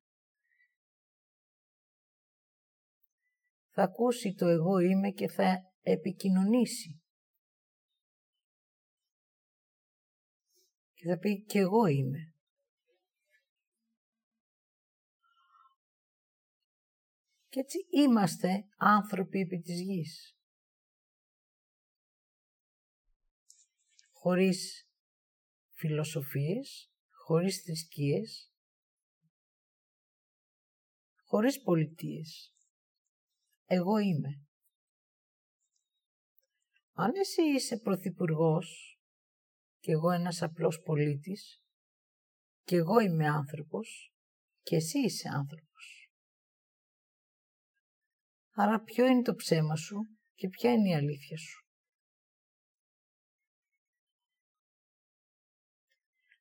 θα 3.69 3.83
ακούσει 3.83 4.33
το 4.33 4.47
εγώ 4.47 4.79
είμαι 4.79 5.09
και 5.09 5.27
θα 5.27 5.57
επικοινωνήσει. 5.81 7.04
Και 11.05 11.11
θα 11.11 11.19
πει 11.19 11.43
και 11.43 11.59
εγώ 11.59 11.85
είμαι. 11.85 12.33
Και 17.49 17.59
έτσι 17.59 17.77
είμαστε 17.89 18.67
άνθρωποι 18.77 19.39
επί 19.39 19.59
της 19.59 19.81
γης. 19.81 20.37
Χωρίς 24.11 24.89
φιλοσοφίες, 25.73 26.91
χωρίς 27.25 27.61
θρησκείες, 27.61 28.51
χωρίς 31.23 31.61
πολιτείες. 31.61 32.55
Εγώ 33.65 33.97
είμαι. 33.97 34.47
Αν 36.93 37.15
εσύ 37.15 37.41
είσαι 37.41 37.77
πρωθυπουργός 37.77 38.94
και 39.85 39.91
εγώ 39.91 40.11
ένας 40.11 40.41
απλός 40.41 40.81
πολίτης 40.81 41.63
και 42.63 42.75
εγώ 42.75 42.99
είμαι 42.99 43.27
άνθρωπος 43.27 44.13
και 44.61 44.75
εσύ 44.75 44.99
είσαι 44.99 45.29
άνθρωπος. 45.29 46.09
Άρα 48.51 48.79
ποιο 48.81 49.05
είναι 49.05 49.21
το 49.21 49.33
ψέμα 49.35 49.75
σου 49.75 49.97
και 50.33 50.47
ποια 50.47 50.71
είναι 50.71 50.89
η 50.89 50.95
αλήθεια 50.95 51.37
σου; 51.37 51.67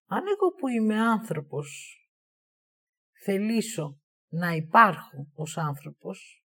Αν 0.06 0.22
εγώ 0.26 0.50
που 0.58 0.68
είμαι 0.68 1.00
άνθρωπος 1.00 1.98
θελήσω 3.24 4.00
να 4.28 4.52
υπάρχω 4.52 5.30
ως 5.34 5.56
άνθρωπος, 5.56 6.44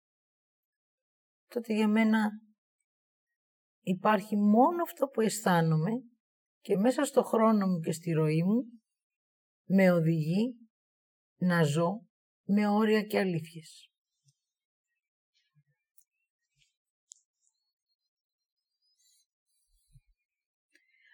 τότε 1.48 1.74
για 1.74 1.88
μένα 1.88 2.30
υπάρχει 3.82 4.36
μόνο 4.36 4.84
αυτό 4.84 5.08
που 5.08 5.22
αισθάνομαι 5.22 5.92
και 6.68 6.78
μέσα 6.78 7.06
στο 7.06 7.24
χρόνο 7.24 7.68
μου 7.68 7.80
και 7.80 7.92
στη 7.92 8.12
ροή 8.12 8.44
μου 8.44 8.64
με 9.66 9.92
οδηγεί 9.92 10.70
να 11.38 11.64
ζω 11.64 12.06
με 12.44 12.68
όρια 12.68 13.04
και 13.04 13.20
αλήθειες. 13.20 13.92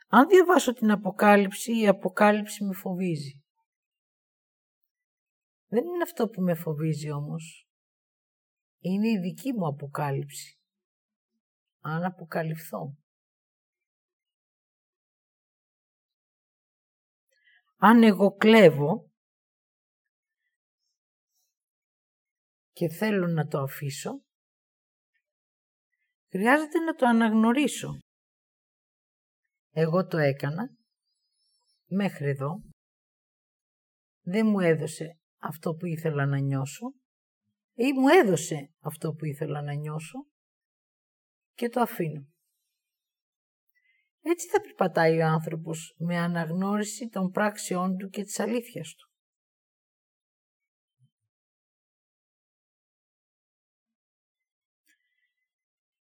Αν 0.07 0.27
διαβάσω 0.27 0.73
την 0.73 0.91
Αποκάλυψη, 0.91 1.79
η 1.79 1.87
Αποκάλυψη 1.87 2.63
με 2.63 2.73
φοβίζει. 2.73 3.43
Δεν 5.67 5.83
είναι 5.85 6.03
αυτό 6.03 6.27
που 6.27 6.41
με 6.41 6.53
φοβίζει 6.53 7.11
όμως. 7.11 7.67
Είναι 8.79 9.09
η 9.09 9.19
δική 9.19 9.53
μου 9.53 9.67
Αποκάλυψη. 9.67 10.59
αν 11.79 12.03
αποκαλυφθώ. 12.03 13.02
Αν 17.85 18.03
εγώ 18.03 18.35
κλέβω 18.35 19.11
και 22.71 22.89
θέλω 22.89 23.27
να 23.27 23.47
το 23.47 23.59
αφήσω, 23.59 24.23
χρειάζεται 26.29 26.79
να 26.79 26.93
το 26.93 27.05
αναγνωρίσω. 27.05 27.97
Εγώ 29.69 30.05
το 30.07 30.17
έκανα 30.17 30.69
μέχρι 31.85 32.29
εδώ. 32.29 32.61
Δεν 34.21 34.47
μου 34.47 34.59
έδωσε 34.59 35.19
αυτό 35.37 35.73
που 35.73 35.85
ήθελα 35.85 36.25
να 36.25 36.39
νιώσω 36.39 36.93
ή 37.73 37.93
μου 37.93 38.07
έδωσε 38.07 38.73
αυτό 38.79 39.13
που 39.13 39.25
ήθελα 39.25 39.61
να 39.61 39.73
νιώσω 39.73 40.27
και 41.53 41.69
το 41.69 41.81
αφήνω. 41.81 42.32
Έτσι 44.25 44.47
θα 44.47 44.61
περπατάει 44.61 45.19
ο 45.19 45.25
άνθρωπος 45.25 45.95
με 45.97 46.17
αναγνώριση 46.17 47.09
των 47.09 47.31
πράξεών 47.31 47.97
του 47.97 48.09
και 48.09 48.23
της 48.23 48.39
αλήθειας 48.39 48.93
του. 48.93 49.11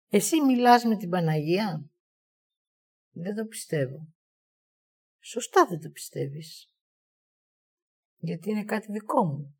Εσύ 0.08 0.40
μιλάς 0.40 0.84
με 0.84 0.96
την 0.96 1.08
Παναγία; 1.08 1.90
Δεν 3.10 3.34
το 3.34 3.44
πιστεύω. 3.46 4.08
Σωστά 5.20 5.66
δεν 5.66 5.80
το 5.80 5.90
πιστεύεις. 5.90 6.74
Γιατί 8.16 8.50
είναι 8.50 8.64
κάτι 8.64 8.92
δικό 8.92 9.24
μου. 9.24 9.58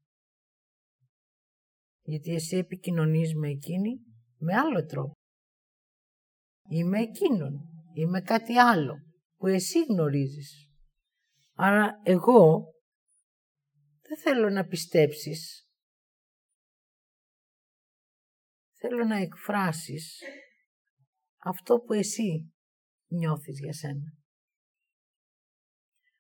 Γιατί 2.03 2.35
εσύ 2.35 2.57
επικοινωνείς 2.57 3.35
με 3.35 3.49
εκείνη 3.49 4.01
με 4.39 4.55
άλλο 4.55 4.85
τρόπο. 4.85 5.13
Είμαι 6.69 7.01
εκείνον. 7.01 7.76
Είμαι 7.97 8.21
κάτι 8.21 8.59
άλλο 8.59 8.95
που 9.37 9.47
εσύ 9.47 9.85
γνωρίζεις. 9.85 10.71
Άρα 11.55 12.01
εγώ 12.03 12.65
δεν 14.03 14.19
θέλω 14.19 14.51
να 14.51 14.67
πιστέψεις. 14.67 15.69
Θέλω 18.75 19.05
να 19.05 19.17
εκφράσεις 19.17 20.23
αυτό 21.37 21.79
που 21.79 21.93
εσύ 21.93 22.55
νιώθεις 23.07 23.59
για 23.59 23.73
σένα. 23.73 24.13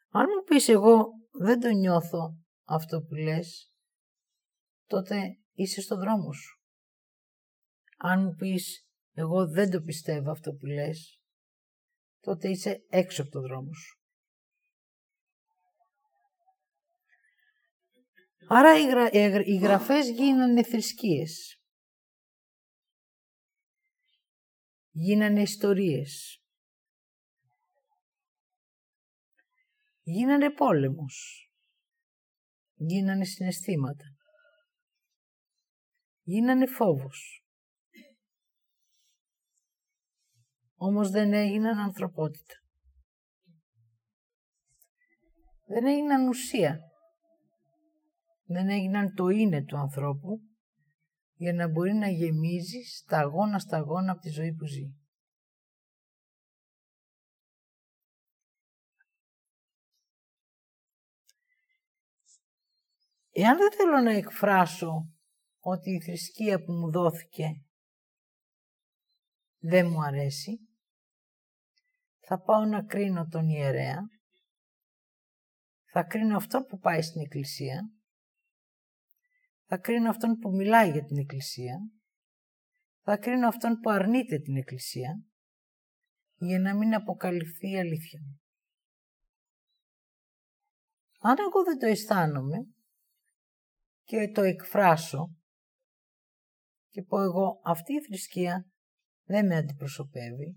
Αν 0.09 0.27
μου 0.37 0.43
πεις 0.45 0.69
εγώ 0.69 1.05
δεν 1.31 1.61
το 1.61 1.69
νιώθω 1.69 2.39
αυτό 2.65 3.03
που 3.03 3.15
λες, 3.15 3.73
τότε 4.87 5.39
είσαι 5.53 5.81
στο 5.81 5.97
δρόμο 5.97 6.33
σου. 6.33 6.61
Αν 7.97 8.23
μου 8.23 8.35
πεις 8.35 8.89
εγώ 9.12 9.49
δεν 9.49 9.71
το 9.71 9.81
πιστεύω 9.81 10.31
αυτό 10.31 10.53
που 10.53 10.67
λες, 10.67 11.16
τότε 12.27 12.49
είσαι 12.49 12.87
έξω 12.89 13.23
από 13.23 13.31
το 13.31 13.41
δρόμο 13.41 13.73
σου. 13.73 14.01
Άρα 18.49 18.79
οι, 18.79 18.87
γρα... 18.89 19.11
οι 19.45 19.57
γραφές 19.57 20.09
γίνανε 20.09 20.62
θρησκείες. 20.62 21.61
Γίνανε 24.91 25.43
ιστορίες. 25.43 26.43
Γίνανε 30.03 30.53
πόλεμος. 30.53 31.51
Γίνανε 32.75 33.25
συναισθήματα. 33.25 34.05
Γίνανε 36.23 36.67
φόβος. 36.67 37.46
Όμως 40.79 41.11
δεν 41.11 41.33
έγιναν 41.33 41.79
ανθρωπότητα. 41.79 42.55
Δεν 45.67 45.87
έγιναν 45.87 46.29
ουσία. 46.29 46.81
Δεν 48.47 48.69
έγιναν 48.69 49.15
το 49.15 49.29
είναι 49.29 49.65
του 49.65 49.77
ανθρώπου 49.77 50.41
για 51.35 51.53
να 51.53 51.69
μπορεί 51.69 51.93
να 51.93 52.09
γεμίζει 52.09 52.83
σταγόνα 52.83 53.59
σταγόνα 53.59 54.12
από 54.12 54.21
τη 54.21 54.29
ζωή 54.29 54.53
που 54.55 54.67
ζει. 54.67 54.95
Εάν 63.31 63.57
δεν 63.57 63.73
θέλω 63.73 64.01
να 64.01 64.12
εκφράσω 64.12 65.11
ότι 65.61 65.91
η 65.91 66.01
θρησκεία 66.01 66.65
που 66.65 66.73
μου 66.73 66.91
δόθηκε 66.91 67.66
δεν 69.69 69.87
μου 69.87 70.03
αρέσει, 70.03 70.69
θα 72.21 72.41
πάω 72.41 72.65
να 72.65 72.85
κρίνω 72.85 73.27
τον 73.27 73.49
ιερέα, 73.49 74.01
θα 75.85 76.03
κρίνω 76.03 76.37
αυτό 76.37 76.63
που 76.63 76.79
πάει 76.79 77.03
στην 77.03 77.21
εκκλησία, 77.21 77.91
θα 79.65 79.79
κρίνω 79.79 80.11
αυτόν 80.11 80.39
που 80.39 80.51
μιλάει 80.51 80.91
για 80.91 81.05
την 81.05 81.19
εκκλησία, 81.19 81.79
θα 83.03 83.17
κρίνω 83.17 83.49
αυτόν 83.49 83.81
που 83.81 83.91
αρνείται 83.91 84.39
την 84.39 84.57
εκκλησία, 84.57 85.25
για 86.35 86.59
να 86.59 86.77
μην 86.77 86.95
αποκαλυφθεί 86.95 87.71
η 87.71 87.79
αλήθεια 87.79 88.21
μου. 88.21 88.41
Αν 91.19 91.37
εγώ 91.39 91.63
δεν 91.65 91.79
το 91.79 91.87
αισθάνομαι 91.87 92.57
και 94.03 94.31
το 94.35 94.43
εκφράσω 94.43 95.37
και 96.89 97.03
πω 97.03 97.23
εγώ 97.23 97.61
αυτή 97.65 97.93
η 97.93 98.03
θρησκεία 98.03 98.71
δεν 99.27 99.47
με 99.47 99.57
αντιπροσωπεύει 99.57 100.57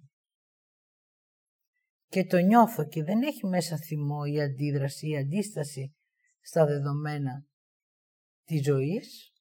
και 2.08 2.26
το 2.26 2.38
νιώθω 2.38 2.88
και 2.88 3.04
δεν 3.04 3.22
έχει 3.22 3.46
μέσα 3.46 3.78
θυμό 3.78 4.20
ή 4.34 4.42
αντίδραση 4.42 5.08
ή 5.08 5.18
αντίσταση 5.18 5.96
στα 6.40 6.66
δεδομένα 6.66 7.46
της 8.44 8.64
ζωής, 8.64 9.34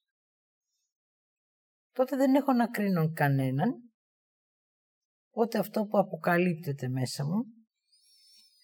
τότε 1.91 2.15
δεν 2.15 2.35
έχω 2.35 2.53
να 2.53 2.67
κρίνω 2.67 3.11
κανέναν, 3.11 3.91
οπότε 5.29 5.57
αυτό 5.59 5.85
που 5.85 5.97
αποκαλύπτεται 5.97 6.89
μέσα 6.89 7.25
μου 7.25 7.43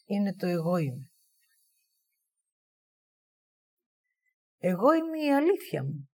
είναι 0.05 0.35
το 0.35 0.47
εγώ 0.47 0.77
είμαι. 0.77 1.09
Εγώ 4.57 4.93
είμαι 4.93 5.19
η 5.19 5.33
αλήθεια 5.33 5.83
μου. 5.83 6.09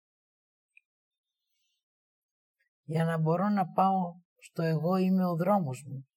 Για 2.84 3.06
να 3.06 3.18
μπορώ 3.18 3.50
να 3.50 3.66
πάω 3.66 4.27
στο 4.48 4.62
εγώ 4.62 4.96
είμαι 4.96 5.26
ο 5.26 5.36
δρόμος 5.36 5.84
μου. 5.88 6.08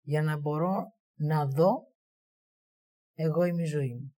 Για 0.00 0.22
να 0.22 0.38
μπορώ 0.38 0.92
να 1.14 1.46
δω 1.46 1.92
εγώ 3.14 3.44
είμαι 3.44 3.62
η 3.62 3.66
ζωή 3.66 3.94
μου. 3.94 4.16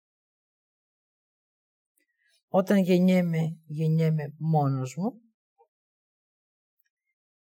Όταν 2.48 2.78
γεννιέμαι, 2.78 3.60
γεννιέμαι 3.66 4.36
μόνος 4.38 4.96
μου 4.96 5.22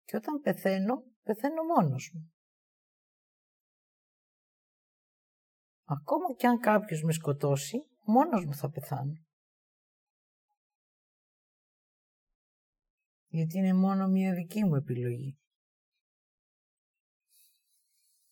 και 0.04 0.16
όταν 0.16 0.42
πεθαίνω, 0.42 1.04
πεθαίνω 1.24 1.64
μόνος 1.64 2.12
μου. 2.14 2.32
Ακόμα 5.84 6.34
και 6.36 6.48
αν 6.48 6.60
κάποιος 6.60 7.04
με 7.04 7.12
σκοτώσει, 7.12 7.78
μόνος 8.06 8.46
μου 8.46 8.54
θα 8.54 8.70
πεθάνω. 8.70 9.27
Γιατί 13.38 13.58
είναι 13.58 13.74
μόνο 13.74 14.08
μια 14.08 14.34
δική 14.34 14.64
μου 14.64 14.76
επιλογή. 14.76 15.38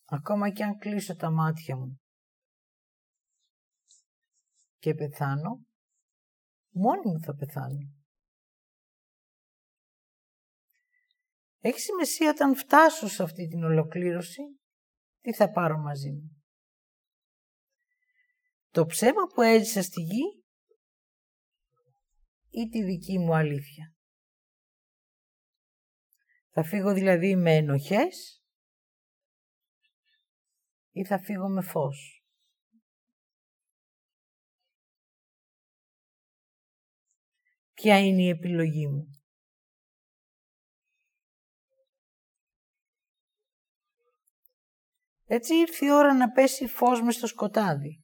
Ακόμα 0.06 0.50
και 0.50 0.64
αν 0.64 0.78
κλείσω 0.78 1.16
τα 1.16 1.32
μάτια 1.32 1.78
μου 1.78 2.00
και 4.78 4.94
πεθάνω, 4.94 5.66
μόνη 6.70 7.06
μου 7.06 7.20
θα 7.20 7.36
πεθάνω. 7.36 7.94
Έχει 11.60 11.80
σημασία 11.80 12.30
όταν 12.30 12.56
φτάσω 12.56 13.08
σε 13.08 13.24
αυτή 13.24 13.48
την 13.48 13.64
ολοκλήρωση, 13.64 14.42
τι 15.22 15.34
θα 15.34 15.50
πάρω 15.50 15.78
μαζί 15.78 16.12
μου. 16.12 16.44
Το 18.70 18.86
ψέμα 18.86 19.26
που 19.34 19.42
έζησα 19.42 19.82
στη 19.82 20.02
γη 20.02 20.44
ή 22.50 22.70
τη 22.70 22.84
δική 22.84 23.20
μου 23.20 23.36
αλήθεια. 23.36 23.95
Θα 26.58 26.64
φύγω 26.64 26.94
δηλαδή 26.94 27.36
με 27.36 27.56
ενοχές 27.56 28.44
ή 30.92 31.06
θα 31.06 31.20
φύγω 31.20 31.50
με 31.50 31.62
φως; 31.62 32.26
Ποια 37.74 38.00
είναι 38.00 38.22
η 38.22 38.30
επιλογή 38.30 38.88
μου; 38.88 39.08
Έτσι 45.26 45.56
ήρθε 45.56 45.86
η 45.86 45.92
ώρα 45.92 46.14
να 46.14 46.32
πέσει 46.32 46.68
φως 46.68 47.02
μες 47.02 47.16
στο 47.16 47.28
σκοτάδι. 47.28 48.04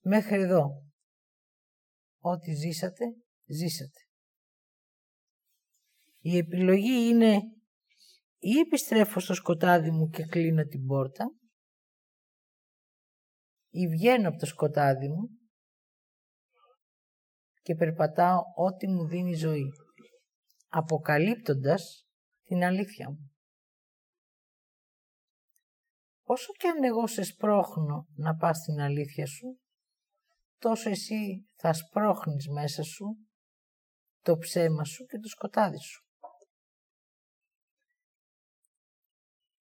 Μέχρι 0.00 0.40
εδώ. 0.40 0.66
Ό,τι 2.18 2.54
ζήσατε, 2.54 3.04
ζήσατε. 3.46 4.05
Η 6.28 6.36
επιλογή 6.36 7.08
είναι 7.08 7.36
ή 8.38 8.58
επιστρέφω 8.58 9.20
στο 9.20 9.34
σκοτάδι 9.34 9.90
μου 9.90 10.08
και 10.08 10.26
κλείνω 10.26 10.64
την 10.64 10.86
πόρτα 10.86 11.24
ή 13.70 13.86
βγαίνω 13.86 14.28
από 14.28 14.38
το 14.38 14.46
σκοτάδι 14.46 15.08
μου 15.08 15.28
και 17.62 17.74
περπατάω 17.74 18.40
ό,τι 18.54 18.88
μου 18.88 19.06
δίνει 19.06 19.34
ζωή, 19.34 19.68
αποκαλύπτοντας 20.68 22.06
την 22.42 22.64
αλήθεια 22.64 23.10
μου. 23.10 23.34
Όσο 26.22 26.52
και 26.52 26.68
αν 26.68 26.82
εγώ 26.82 27.06
σε 27.06 27.22
σπρώχνω 27.22 28.06
να 28.14 28.36
πας 28.36 28.56
στην 28.56 28.80
αλήθεια 28.80 29.26
σου, 29.26 29.60
τόσο 30.58 30.90
εσύ 30.90 31.48
θα 31.54 31.72
σπρώχνεις 31.72 32.48
μέσα 32.48 32.82
σου 32.82 33.06
το 34.20 34.36
ψέμα 34.36 34.84
σου 34.84 35.04
και 35.04 35.18
το 35.18 35.28
σκοτάδι 35.28 35.78
σου. 35.78 36.05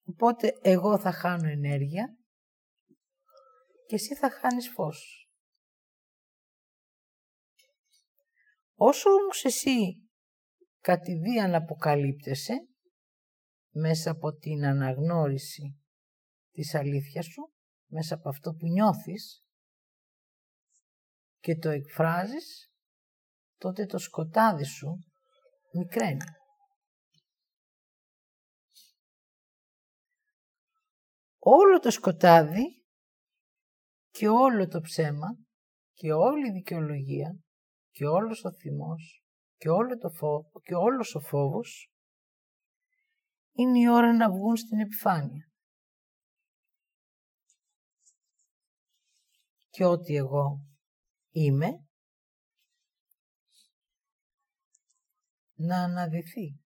Οπότε 0.05 0.59
εγώ 0.61 0.99
θα 0.99 1.11
χάνω 1.11 1.47
ενέργεια 1.47 2.17
και 3.87 3.95
εσύ 3.95 4.15
θα 4.15 4.29
χάνεις 4.29 4.69
φως. 4.69 5.29
Όσο 8.75 9.09
όμως 9.09 9.43
εσύ 9.43 10.09
κατηδίαν 10.79 11.55
αποκαλύπτεσαι 11.55 12.53
μέσα 13.71 14.11
από 14.11 14.33
την 14.33 14.65
αναγνώριση 14.65 15.79
της 16.51 16.75
αλήθειας 16.75 17.25
σου, 17.25 17.53
μέσα 17.85 18.15
από 18.15 18.29
αυτό 18.29 18.53
που 18.53 18.67
νιώθεις 18.67 19.45
και 21.39 21.55
το 21.55 21.69
εκφράζεις, 21.69 22.71
τότε 23.57 23.85
το 23.85 23.97
σκοτάδι 23.97 24.63
σου 24.63 24.99
μικραίνει. 25.71 26.23
Όλο 31.47 31.79
το 31.79 31.91
σκοτάδι 31.91 32.83
και 34.09 34.27
όλο 34.27 34.67
το 34.67 34.81
ψέμα 34.81 35.27
και 35.93 36.11
όλη 36.11 36.47
η 36.47 36.51
δικαιολογία 36.51 37.39
και 37.91 38.05
όλος 38.05 38.43
ο 38.45 38.51
θυμός 38.51 39.23
και, 39.57 39.69
όλο 39.69 39.97
το 39.97 40.09
φόβο, 40.09 40.51
και 40.63 40.75
όλος 40.75 41.15
ο 41.15 41.19
φόβος 41.19 41.91
είναι 43.51 43.79
η 43.79 43.89
ώρα 43.89 44.13
να 44.13 44.31
βγουν 44.31 44.55
στην 44.55 44.79
επιφάνεια. 44.79 45.51
Και 49.69 49.85
ό,τι 49.85 50.15
εγώ 50.15 50.59
είμαι 51.29 51.87
να 55.53 55.83
αναδυθεί. 55.83 56.64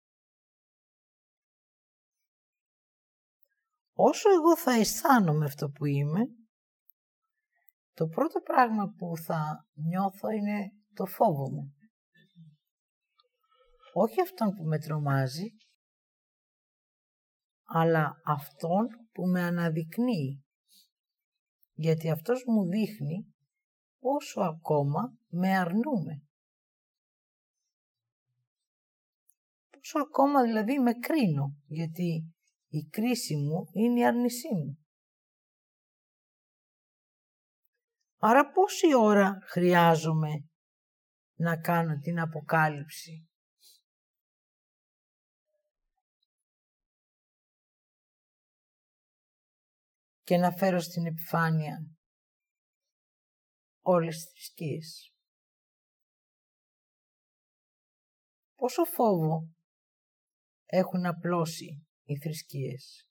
Όσο 3.98 4.30
εγώ 4.30 4.58
θα 4.58 4.72
αισθάνομαι 4.72 5.46
αυτό 5.46 5.70
που 5.70 5.86
είμαι, 5.86 6.20
το 7.94 8.08
πρώτο 8.08 8.40
πράγμα 8.42 8.94
που 8.98 9.18
θα 9.18 9.68
νιώθω 9.74 10.30
είναι 10.30 10.72
το 10.94 11.06
φόβο 11.06 11.52
μου. 11.52 11.74
Όχι 13.94 14.22
αυτόν 14.22 14.56
που 14.56 14.64
με 14.64 14.80
τρομάζει, 14.80 15.48
αλλά 17.64 18.22
αυτόν 18.26 18.88
που 19.12 19.28
με 19.28 19.42
αναδεικνύει. 19.42 20.44
Γιατί 21.74 22.12
αυτός 22.12 22.44
μου 22.48 22.66
δείχνει 22.66 23.36
όσο 24.00 24.42
ακόμα 24.42 25.18
με 25.28 25.58
αρνούμε. 25.58 26.24
Πόσο 29.70 30.00
ακόμα 30.00 30.44
δηλαδή 30.44 30.80
με 30.80 30.94
κρίνω, 30.94 31.56
γιατί 31.66 32.35
η 32.78 32.88
κρίση 32.90 33.36
μου 33.36 33.68
είναι 33.72 34.00
η 34.00 34.06
αρνησή 34.06 34.56
μου. 34.56 34.86
Άρα 38.18 38.52
πόση 38.52 38.96
ώρα 38.96 39.40
χρειάζομαι 39.42 40.50
να 41.36 41.62
κάνω 41.62 42.00
την 42.00 42.20
αποκάλυψη; 42.20 43.30
Και 50.24 50.38
να 50.38 50.52
φέρω 50.52 50.80
στην 50.80 51.06
επιφάνεια 51.06 51.78
όλες 53.82 54.16
τις 54.16 54.32
θρησκείες. 54.32 55.14
Πόσο 58.56 58.84
φόβο 58.86 59.50
έχουν 60.66 61.06
απλώσει 61.06 61.85
οι 62.06 62.18
θρησκείες. 62.18 63.10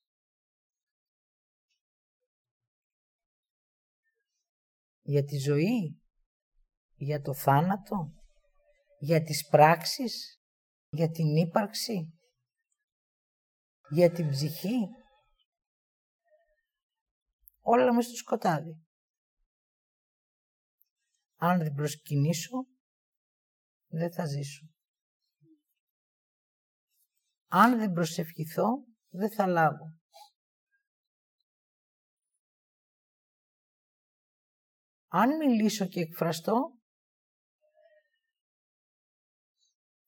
Για 5.03 5.25
τη 5.25 5.39
ζωή, 5.39 6.03
για 6.95 7.21
το 7.21 7.35
θάνατο, 7.35 8.13
για 8.99 9.23
τις 9.23 9.47
πράξεις, 9.47 10.41
για 10.89 11.11
την 11.11 11.37
ύπαρξη, 11.37 12.19
για 13.91 14.11
την 14.11 14.31
ψυχή. 14.31 14.89
Όλα 17.61 17.95
μες 17.95 18.05
στο 18.05 18.15
σκοτάδι. 18.15 18.87
Αν 21.37 21.59
δεν 21.59 21.73
προσκυνήσω, 21.73 22.67
δεν 23.87 24.13
θα 24.13 24.27
ζήσω. 24.27 24.74
Αν 27.57 27.79
δεν 27.79 27.93
προσευχηθώ, 27.93 28.85
δεν 29.09 29.31
θα 29.31 29.47
λάβω. 29.47 29.99
Αν 35.09 35.37
μιλήσω 35.37 35.87
και 35.87 36.01
εκφραστώ, 36.01 36.79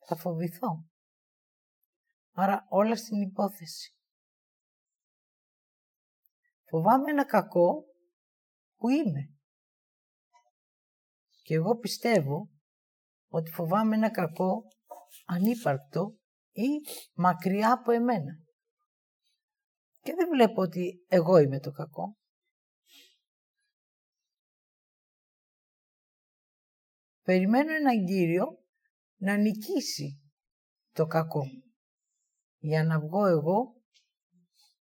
θα 0.06 0.16
φοβηθώ. 0.16 0.88
Άρα 2.32 2.66
όλα 2.68 2.96
στην 2.96 3.20
υπόθεση. 3.20 3.94
Φοβάμαι 6.64 7.10
ένα 7.10 7.24
κακό 7.24 7.84
που 8.76 8.88
είμαι. 8.88 9.34
Και 11.42 11.54
εγώ 11.54 11.76
πιστεύω 11.76 12.50
ότι 13.28 13.50
φοβάμαι 13.50 13.96
ένα 13.96 14.10
κακό 14.10 14.62
ανύπαρκτο 15.26 16.18
ή 16.56 16.68
μακριά 17.14 17.72
από 17.72 17.92
εμένα. 17.92 18.32
Και 20.00 20.14
δεν 20.14 20.28
βλέπω 20.28 20.62
ότι 20.62 21.04
εγώ 21.08 21.36
είμαι 21.36 21.60
το 21.60 21.70
κακό. 21.70 22.16
Περιμένω 27.22 27.74
έναν 27.74 28.04
Κύριο 28.04 28.46
να 29.16 29.36
νικήσει 29.36 30.20
το 30.92 31.06
κακό 31.06 31.42
για 32.58 32.84
να 32.84 33.00
βγω 33.00 33.26
εγώ 33.26 33.82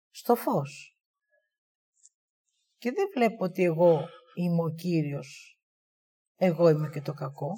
στο 0.09 0.35
φως. 0.35 0.97
Και 2.77 2.91
δεν 2.91 3.09
βλέπω 3.13 3.43
ότι 3.43 3.63
εγώ 3.63 4.07
είμαι 4.35 4.63
ο 4.63 4.73
Κύριος. 4.75 5.59
Εγώ 6.35 6.69
είμαι 6.69 6.89
και 6.89 7.01
το 7.01 7.13
κακό. 7.13 7.51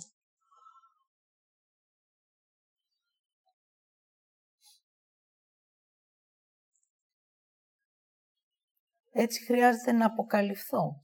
Έτσι 9.21 9.45
χρειάζεται 9.45 9.91
να 9.91 10.05
αποκαλυφθώ. 10.05 10.99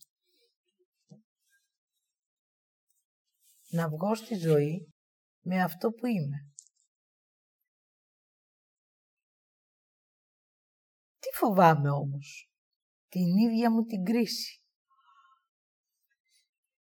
Να 3.70 3.90
βγω 3.90 4.16
στη 4.16 4.36
ζωή 4.36 4.94
με 5.42 5.62
αυτό 5.62 5.90
που 5.90 6.06
είμαι. 6.06 6.38
Τι 11.20 11.38
φοβάμαι 11.38 11.90
όμως, 11.90 12.50
την 13.08 13.38
ίδια 13.38 13.72
μου 13.72 13.84
την 13.84 14.04
κρίση. 14.04 14.64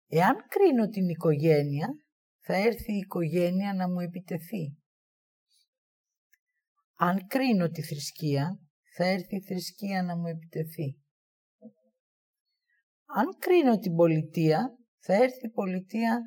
Εάν 0.07 0.35
κρίνω 0.47 0.87
την 0.87 1.09
οικογένεια, 1.09 1.87
θα 2.39 2.55
έρθει 2.55 2.93
η 2.93 2.97
οικογένεια 2.97 3.73
να 3.73 3.89
μου 3.89 3.99
επιτεθεί. 3.99 4.77
Αν 6.95 7.27
κρίνω 7.27 7.69
τη 7.69 7.81
θρησκεία, 7.81 8.59
θα 8.95 9.05
έρθει 9.05 9.35
η 9.35 9.41
θρησκεία 9.41 10.03
να 10.03 10.17
μου 10.17 10.27
επιτεθεί. 10.27 11.03
Αν 13.11 13.37
κρίνω 13.37 13.77
την 13.77 13.95
πολιτεία, 13.95 14.77
θα 14.97 15.13
έρθει 15.13 15.45
η 15.45 15.51
πολιτεία 15.51 16.19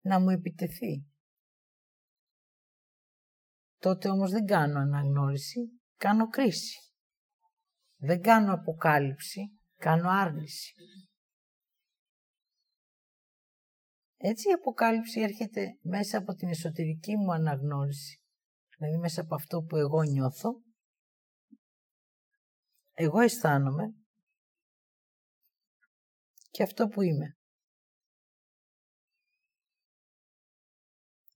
να 0.00 0.20
μου 0.20 0.30
επιτεθεί. 0.30 1.06
Τότε 3.78 4.08
όμως 4.08 4.30
δεν 4.30 4.46
κάνω 4.46 4.78
αναγνώριση, 4.78 5.80
κάνω 5.96 6.28
κρίση. 6.28 6.78
Δεν 7.96 8.20
κάνω 8.20 8.52
αποκάλυψη, 8.54 9.58
κάνω 9.76 10.08
άρνηση. 10.08 10.74
Έτσι 14.16 14.48
η 14.48 14.52
αποκάλυψη 14.52 15.20
έρχεται 15.20 15.78
μέσα 15.82 16.18
από 16.18 16.34
την 16.34 16.48
εσωτερική 16.48 17.16
μου 17.16 17.32
αναγνώριση 17.32 18.22
δηλαδή 18.82 19.00
μέσα 19.00 19.20
από 19.20 19.34
αυτό 19.34 19.62
που 19.62 19.76
εγώ 19.76 20.02
νιώθω, 20.02 20.62
εγώ 22.92 23.20
αισθάνομαι 23.20 23.94
και 26.52 26.62
αυτό 26.62 26.88
που 26.88 27.02
είμαι. 27.02 27.36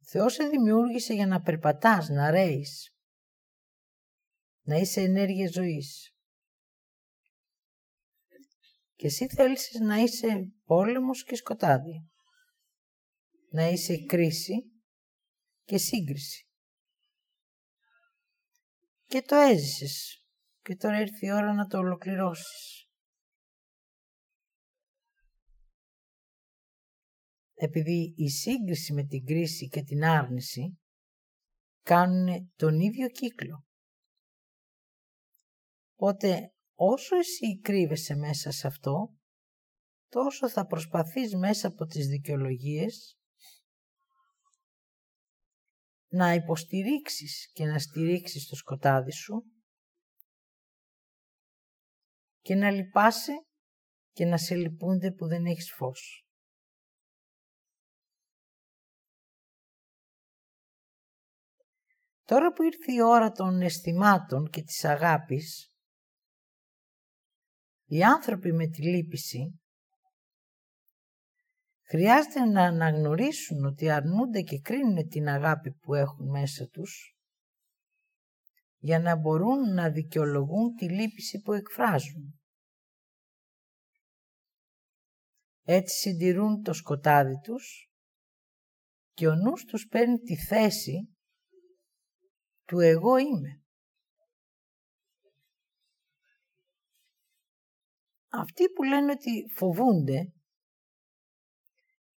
Θεός 0.08 0.32
σε 0.32 0.44
δημιούργησε 0.48 1.14
για 1.14 1.26
να 1.26 1.40
περπατάς, 1.40 2.08
να 2.08 2.30
ρέεις, 2.30 2.96
να 4.62 4.76
είσαι 4.76 5.00
ενέργεια 5.00 5.48
ζωής. 5.48 6.14
Και 8.94 9.06
εσύ 9.06 9.26
θέλεις 9.26 9.70
να 9.80 9.96
είσαι 9.96 10.52
πόλεμος 10.64 11.24
και 11.24 11.36
σκοτάδι. 11.36 12.10
Να 13.50 13.68
είσαι 13.68 14.04
κρίση 14.04 14.54
και 15.64 15.78
σύγκριση. 15.78 16.48
Και 19.06 19.22
το 19.22 19.36
έζησες. 19.36 20.24
Και 20.62 20.76
τώρα 20.76 21.00
ήρθε 21.00 21.26
η 21.26 21.32
ώρα 21.32 21.52
να 21.52 21.66
το 21.66 21.78
ολοκληρώσεις. 21.78 22.85
Επειδή 27.58 28.14
η 28.16 28.28
σύγκριση 28.28 28.92
με 28.92 29.04
την 29.04 29.24
κρίση 29.24 29.68
και 29.68 29.82
την 29.82 30.04
άρνηση 30.04 30.78
κάνουν 31.82 32.52
τον 32.56 32.80
ίδιο 32.80 33.08
κύκλο. 33.08 33.64
Οπότε 35.94 36.52
όσο 36.74 37.16
εσύ 37.16 37.60
κρύβεσαι 37.60 38.14
μέσα 38.14 38.50
σε 38.50 38.66
αυτό, 38.66 39.14
τόσο 40.08 40.50
θα 40.50 40.66
προσπαθείς 40.66 41.36
μέσα 41.36 41.68
από 41.68 41.84
τις 41.84 42.06
δικαιολογίες 42.06 43.18
να 46.08 46.32
υποστηρίξεις 46.32 47.50
και 47.52 47.64
να 47.64 47.78
στηρίξεις 47.78 48.46
το 48.48 48.56
σκοτάδι 48.56 49.12
σου 49.12 49.42
και 52.40 52.54
να 52.54 52.70
λυπάσαι 52.70 53.32
και 54.12 54.24
να 54.24 54.36
σε 54.38 54.54
λυπούνται 54.54 55.12
που 55.12 55.26
δεν 55.26 55.44
έχεις 55.44 55.72
φως. 55.72 56.25
Τώρα 62.26 62.52
που 62.52 62.62
ήρθε 62.62 62.92
η 62.92 63.00
ώρα 63.00 63.30
των 63.30 63.60
αισθημάτων 63.60 64.50
και 64.50 64.62
της 64.62 64.84
αγάπης, 64.84 65.72
οι 67.84 68.02
άνθρωποι 68.02 68.52
με 68.52 68.66
τη 68.66 68.82
λύπηση 68.82 69.60
χρειάζεται 71.82 72.44
να 72.44 72.62
αναγνωρίσουν 72.62 73.64
ότι 73.64 73.90
αρνούνται 73.90 74.40
και 74.42 74.60
κρίνουν 74.60 75.08
την 75.08 75.28
αγάπη 75.28 75.72
που 75.72 75.94
έχουν 75.94 76.30
μέσα 76.30 76.68
τους 76.68 77.16
για 78.78 78.98
να 78.98 79.16
μπορούν 79.16 79.74
να 79.74 79.90
δικαιολογούν 79.90 80.74
τη 80.74 80.90
λύπηση 80.90 81.40
που 81.40 81.52
εκφράζουν. 81.52 82.40
Έτσι 85.62 85.96
συντηρούν 85.96 86.62
το 86.62 86.72
σκοτάδι 86.72 87.40
τους 87.42 87.90
και 89.12 89.28
ο 89.28 89.34
νους 89.34 89.64
τους 89.64 89.86
παίρνει 89.86 90.18
τη 90.18 90.36
θέση 90.36 91.15
του 92.66 92.80
εγώ 92.80 93.16
είμαι. 93.16 93.60
Αυτοί 98.28 98.68
που 98.68 98.82
λένε 98.82 99.12
ότι 99.12 99.44
φοβούνται 99.56 100.32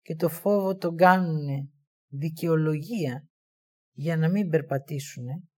και 0.01 0.15
το 0.15 0.29
φόβο 0.29 0.75
τον 0.75 0.95
κάνουν 0.95 1.73
δικαιολογία 2.07 3.29
για 3.91 4.17
να 4.17 4.29
μην 4.29 4.49
περπατήσουν, 4.49 5.49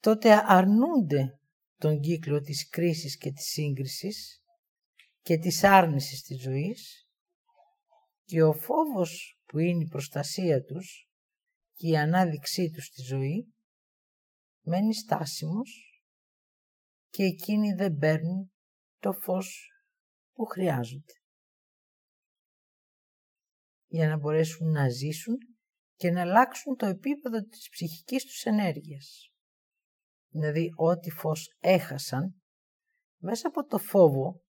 τότε 0.00 0.42
αρνούνται 0.46 1.40
τον 1.76 2.00
κύκλο 2.00 2.40
της 2.40 2.68
κρίσης 2.68 3.16
και 3.16 3.32
της 3.32 3.44
σύγκρισης 3.44 4.42
και 5.20 5.38
της 5.38 5.64
άρνησης 5.64 6.22
της 6.22 6.42
ζωής 6.42 7.08
και 8.24 8.42
ο 8.42 8.52
φόβος 8.52 9.40
που 9.46 9.58
είναι 9.58 9.84
η 9.84 9.88
προστασία 9.88 10.62
τους 10.62 11.09
και 11.80 11.88
η 11.88 11.96
ανάδειξή 11.96 12.70
τους 12.70 12.84
στη 12.84 13.02
ζωή 13.02 13.54
μένει 14.66 14.94
στάσιμος 14.94 16.02
και 17.08 17.22
εκείνοι 17.22 17.72
δεν 17.72 17.96
παίρνουν 17.96 18.52
το 18.98 19.12
φως 19.12 19.70
που 20.32 20.44
χρειάζονται 20.44 21.12
για 23.86 24.08
να 24.08 24.18
μπορέσουν 24.18 24.70
να 24.70 24.88
ζήσουν 24.88 25.36
και 25.94 26.10
να 26.10 26.20
αλλάξουν 26.20 26.76
το 26.76 26.86
επίπεδο 26.86 27.42
της 27.42 27.68
ψυχικής 27.68 28.24
τους 28.24 28.44
ενέργειας. 28.44 29.30
Δηλαδή, 30.32 30.68
ό,τι 30.76 31.10
φως 31.10 31.56
έχασαν, 31.58 32.42
μέσα 33.22 33.48
από 33.48 33.64
το 33.64 33.78
φόβο, 33.78 34.42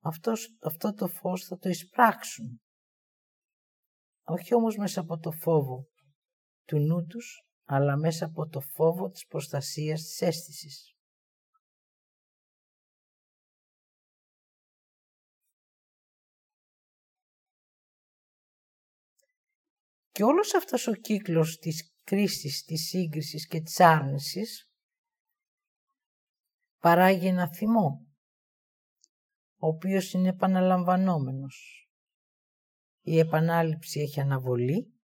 αυτός, 0.00 0.56
αυτό 0.60 0.92
το 0.92 1.08
φως 1.08 1.44
θα 1.44 1.56
το 1.56 1.68
εισπράξουν. 1.68 2.60
Όχι 4.22 4.54
όμως 4.54 4.76
μέσα 4.76 5.00
από 5.00 5.18
το 5.18 5.30
φόβο 5.30 5.86
του 6.68 6.78
νου 6.78 7.06
τους, 7.06 7.42
αλλά 7.64 7.96
μέσα 7.96 8.24
από 8.24 8.48
το 8.48 8.60
φόβο 8.60 9.10
της 9.10 9.26
προστασίας 9.26 10.02
της 10.02 10.20
αίσθησης. 10.20 10.92
Και 20.10 20.24
όλος 20.24 20.54
αυτός 20.54 20.86
ο 20.86 20.92
κύκλος 20.92 21.56
της 21.56 21.92
κρίσης, 22.04 22.64
της 22.64 22.88
σύγκρισης 22.88 23.46
και 23.46 23.60
της 23.60 23.80
άρνησης 23.80 24.70
παράγει 26.78 27.26
ένα 27.26 27.48
θυμό, 27.54 28.06
ο 29.56 29.66
οποίος 29.66 30.12
είναι 30.12 30.28
επαναλαμβανόμενος. 30.28 31.88
Η 33.00 33.18
επανάληψη 33.18 34.00
έχει 34.00 34.20
αναβολή, 34.20 34.97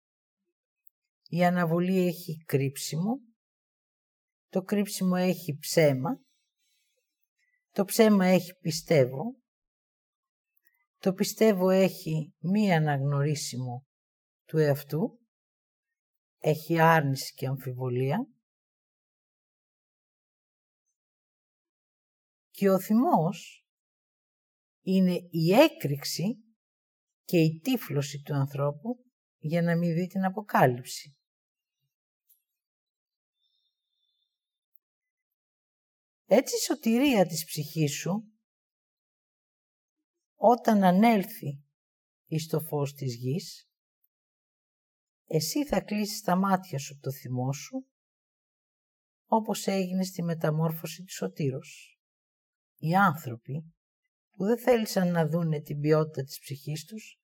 η 1.34 1.44
αναβολή 1.44 2.08
έχει 2.08 2.44
κρύψιμο, 2.46 3.20
το 4.50 4.62
κρύψιμο 4.62 5.16
έχει 5.18 5.58
ψέμα, 5.58 6.20
το 7.72 7.86
ψέμα 7.86 8.26
έχει 8.26 8.56
πιστεύω, 8.56 9.36
το 10.98 11.14
πιστεύω 11.14 11.70
έχει 11.70 12.34
μη 12.40 12.74
αναγνωρίσιμο 12.74 13.86
του 14.46 14.58
εαυτού, 14.58 15.20
έχει 16.38 16.80
άρνηση 16.80 17.34
και 17.34 17.48
αμφιβολία. 17.48 18.28
Και 22.50 22.70
ο 22.70 22.80
θυμός 22.80 23.66
είναι 24.82 25.14
η 25.30 25.52
έκρηξη 25.52 26.44
και 27.24 27.38
η 27.38 27.60
τύφλωση 27.64 28.22
του 28.22 28.34
ανθρώπου 28.34 29.06
για 29.38 29.62
να 29.62 29.78
μην 29.78 29.94
δει 29.94 30.08
την 30.08 30.26
αποκάλυψη. 30.26 31.16
Έτσι 36.34 36.56
η 36.56 36.60
σωτηρία 36.60 37.26
της 37.26 37.46
ψυχής 37.46 37.94
σου, 37.94 38.34
όταν 40.36 40.84
ανέλθει 40.84 41.64
εις 42.26 42.48
το 42.48 42.60
φως 42.60 42.94
της 42.94 43.16
γης, 43.16 43.70
εσύ 45.26 45.66
θα 45.66 45.82
κλείσεις 45.82 46.22
τα 46.22 46.36
μάτια 46.36 46.80
σου 46.80 46.94
από 46.94 47.02
το 47.02 47.12
θυμό 47.12 47.54
σου, 47.54 47.88
όπως 49.26 49.68
έγινε 49.68 50.04
στη 50.04 50.24
μεταμόρφωση 50.24 51.04
του 51.04 51.14
σωτήρος. 51.14 52.00
Οι 52.78 52.96
άνθρωποι 52.96 53.74
που 54.30 54.46
δεν 54.46 54.60
θέλησαν 54.60 55.12
να 55.12 55.28
δούνε 55.28 55.62
την 55.62 55.80
ποιότητα 55.80 56.24
της 56.24 56.40
ψυχής 56.40 56.86
τους, 56.86 57.20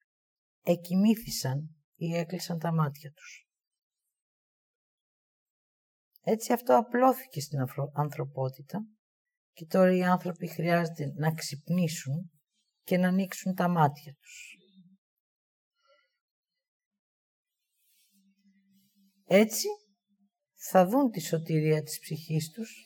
εκοιμήθησαν 0.62 1.76
ή 1.95 2.16
έκλεισαν 2.16 2.60
τα 2.60 2.74
μάτια 2.74 3.12
τους. 3.12 3.47
Έτσι 6.22 6.53
αυτό 6.53 6.78
απλώθηκε 6.78 7.41
στην 7.41 7.60
ανθρωπότητα 7.93 8.97
και 9.58 9.66
τώρα 9.66 9.95
οι 9.95 10.03
άνθρωποι 10.03 10.47
χρειάζεται 10.47 11.14
να 11.16 11.34
ξυπνήσουν 11.34 12.32
και 12.84 12.97
να 12.97 13.08
ανοίξουν 13.08 13.53
τα 13.53 13.68
μάτια 13.68 14.14
τους. 14.14 14.58
Έτσι 19.26 19.68
θα 20.70 20.88
δουν 20.88 21.12
τη 21.12 21.20
σωτηρία 21.20 21.84
της 21.84 21.99
ψυχής 21.99 22.51
τους 22.51 22.86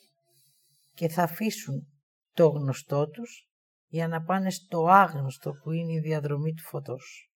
και 0.93 1.09
θα 1.09 1.23
αφήσουν 1.23 2.01
το 2.33 2.47
γνωστό 2.47 3.09
τους 3.09 3.49
για 3.87 4.07
να 4.07 4.23
πάνε 4.23 4.49
στο 4.49 4.85
άγνωστο 4.87 5.51
που 5.51 5.71
είναι 5.71 5.93
η 5.93 5.99
διαδρομή 5.99 6.53
του 6.53 6.63
φωτός. 6.63 7.31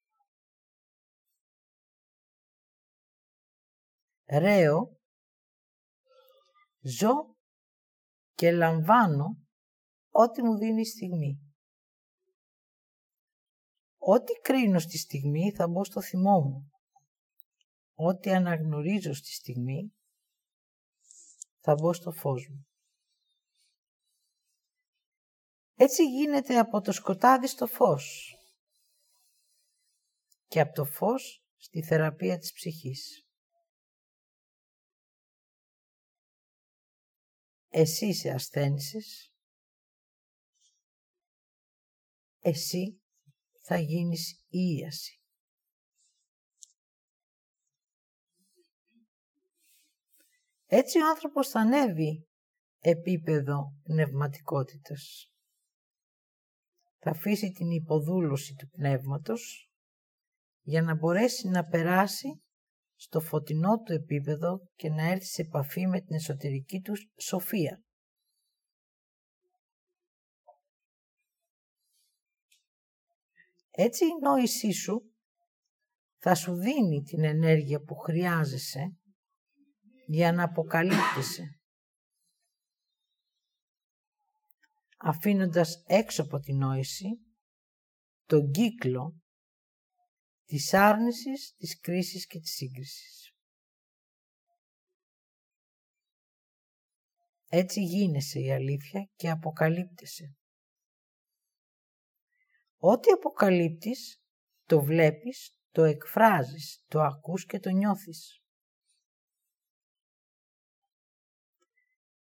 Ρέω, 4.25 4.99
ζω 6.81 7.34
και 8.36 8.51
λαμβάνω 8.51 9.25
ό,τι 10.09 10.43
μου 10.43 10.57
δίνει 10.57 10.81
η 10.81 10.86
στιγμή. 10.86 11.39
Ό,τι 13.97 14.33
κρίνω 14.33 14.79
στη 14.79 14.97
στιγμή 14.97 15.51
θα 15.51 15.67
μπω 15.67 15.83
στο 15.83 16.01
θυμό 16.01 16.39
μου 16.39 16.69
ό,τι 17.95 18.33
αναγνωρίζω 18.33 19.13
στη 19.13 19.31
στιγμή, 19.31 19.93
θα 21.59 21.73
μπω 21.73 21.93
στο 21.93 22.11
φως 22.11 22.47
μου. 22.49 22.67
Έτσι 25.75 26.03
γίνεται 26.09 26.59
από 26.59 26.81
το 26.81 26.91
σκοτάδι 26.91 27.47
στο 27.47 27.67
φως 27.67 28.36
και 30.47 30.59
από 30.59 30.73
το 30.73 30.86
φως 30.86 31.45
στη 31.55 31.83
θεραπεία 31.83 32.38
της 32.38 32.53
ψυχής. 32.53 33.24
Εσύ 37.78 38.13
σε 38.13 38.30
ασθένησες, 38.30 39.34
εσύ 42.39 43.01
θα 43.61 43.78
γίνεις 43.78 44.45
ίαση. 44.47 45.21
Έτσι 50.65 50.99
ο 50.99 51.07
άνθρωπος 51.07 51.49
θα 51.49 51.59
ανέβει 51.59 52.28
επίπεδο 52.80 53.80
πνευματικότητας. 53.84 55.32
Θα 56.97 57.09
αφήσει 57.09 57.51
την 57.51 57.71
υποδούλωση 57.71 58.55
του 58.55 58.69
πνεύματος 58.69 59.71
για 60.61 60.82
να 60.82 60.95
μπορέσει 60.95 61.47
να 61.47 61.65
περάσει 61.65 62.44
στο 62.95 63.19
φωτεινό 63.19 63.81
του 63.81 63.93
επίπεδο 63.93 64.69
και 64.75 64.89
να 64.89 65.03
έρθει 65.03 65.25
σε 65.25 65.41
επαφή 65.41 65.87
με 65.87 66.01
την 66.01 66.15
εσωτερική 66.15 66.81
τους 66.81 67.11
σοφία. 67.17 67.83
Έτσι 73.71 74.05
η 74.05 74.19
νόησή 74.21 74.71
σου 74.71 75.13
θα 76.17 76.35
σου 76.35 76.53
δίνει 76.53 77.01
την 77.01 77.23
ενέργεια 77.23 77.81
που 77.81 77.95
χρειάζεσαι 77.95 78.97
για 80.05 80.31
να 80.31 80.43
αποκαλύπτεσαι. 80.43 81.59
Αφήνοντας 84.97 85.83
έξω 85.87 86.23
από 86.23 86.39
την 86.39 86.57
νόηση 86.57 87.07
τον 88.25 88.51
κύκλο 88.51 89.24
της 90.45 90.73
άρνησης, 90.73 91.55
της 91.57 91.79
κρίσης 91.79 92.27
και 92.27 92.39
της 92.39 92.51
σύγκρισης. 92.51 93.33
Έτσι 97.49 97.81
γίνεσαι 97.81 98.39
η 98.39 98.51
αλήθεια 98.51 99.09
και 99.15 99.29
αποκαλύπτεσαι. 99.29 100.35
Ό,τι 102.77 103.11
αποκαλύπτεις, 103.11 104.21
το 104.65 104.81
βλέπεις, 104.81 105.57
το 105.71 105.83
εκφράζεις, 105.83 106.83
το 106.87 107.01
ακούς 107.01 107.45
και 107.45 107.59
το 107.59 107.69
νιώθεις. 107.69 108.39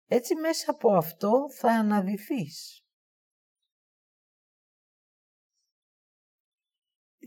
Έτσι 0.07 0.35
μέσα 0.35 0.71
από 0.71 0.95
αυτό 0.95 1.51
θα 1.59 1.71
αναδυθείς. 1.71 2.84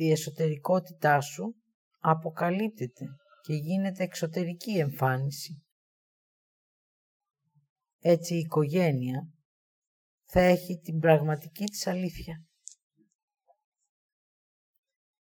Η 0.00 0.10
εσωτερικότητά 0.10 1.20
σου 1.20 1.54
αποκαλύπτεται 1.98 3.04
και 3.40 3.54
γίνεται 3.54 4.02
εξωτερική 4.02 4.78
εμφάνιση. 4.78 5.62
Έτσι 7.98 8.34
η 8.34 8.38
οικογένεια 8.38 9.32
θα 10.24 10.40
έχει 10.40 10.78
την 10.78 10.98
πραγματική 10.98 11.64
της 11.64 11.86
αλήθεια. 11.86 12.46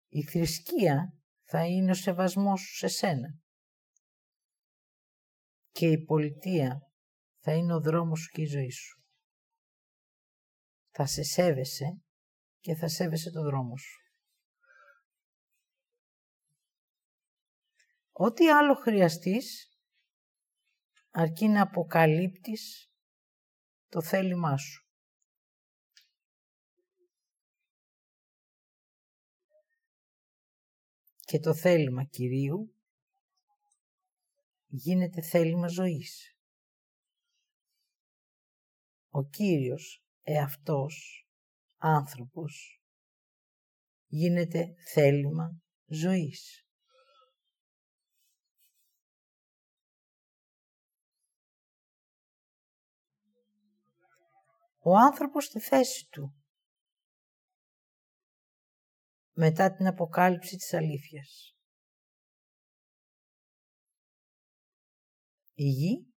Η 0.07 0.23
θρησκεία 0.23 1.13
θα 1.43 1.65
είναι 1.65 1.91
ο 1.91 1.95
σεβασμός 1.95 2.61
σου 2.61 2.75
σε 2.75 2.87
σένα. 2.87 3.39
Και 5.71 5.91
η 5.91 6.03
πολιτεία 6.03 6.79
θα 7.39 7.53
είναι 7.53 7.73
ο 7.73 7.81
δρόμος 7.81 8.19
σου 8.19 8.29
και 8.29 8.41
η 8.41 8.45
ζωή 8.45 8.69
σου. 8.69 9.03
Θα 10.89 11.05
σε 11.05 11.23
σέβεσαι 11.23 12.01
και 12.59 12.75
θα 12.75 12.87
σέβεσαι 12.87 13.31
το 13.31 13.43
δρόμο 13.43 13.77
σου. 13.77 14.08
Ό,τι 18.21 18.49
άλλο 18.49 18.75
χρειαστείς, 18.75 19.77
αρκεί 21.09 21.47
να 21.47 21.61
αποκαλύπτεις 21.61 22.91
το 23.89 24.01
θέλημά 24.01 24.57
σου. 24.57 24.87
Και 31.19 31.39
το 31.39 31.55
θέλημα 31.55 32.03
Κυρίου 32.03 32.75
γίνεται 34.67 35.21
θέλημα 35.21 35.67
ζωής 35.67 36.33
ο 39.09 39.23
Κύριος 39.23 40.03
εαυτός 40.23 41.27
άνθρωπος 41.77 42.83
γίνεται 44.07 44.75
θέλημα 44.93 45.61
ζωής. 45.87 46.68
Ο 54.79 54.97
άνθρωπος 54.97 55.45
στη 55.45 55.59
θέση 55.59 56.07
του 56.09 56.33
μετά 59.31 59.73
την 59.73 59.87
αποκάλυψη 59.87 60.55
της 60.55 60.73
αλήθειας. 60.73 61.55
Η 65.53 65.63
γη 65.63 66.13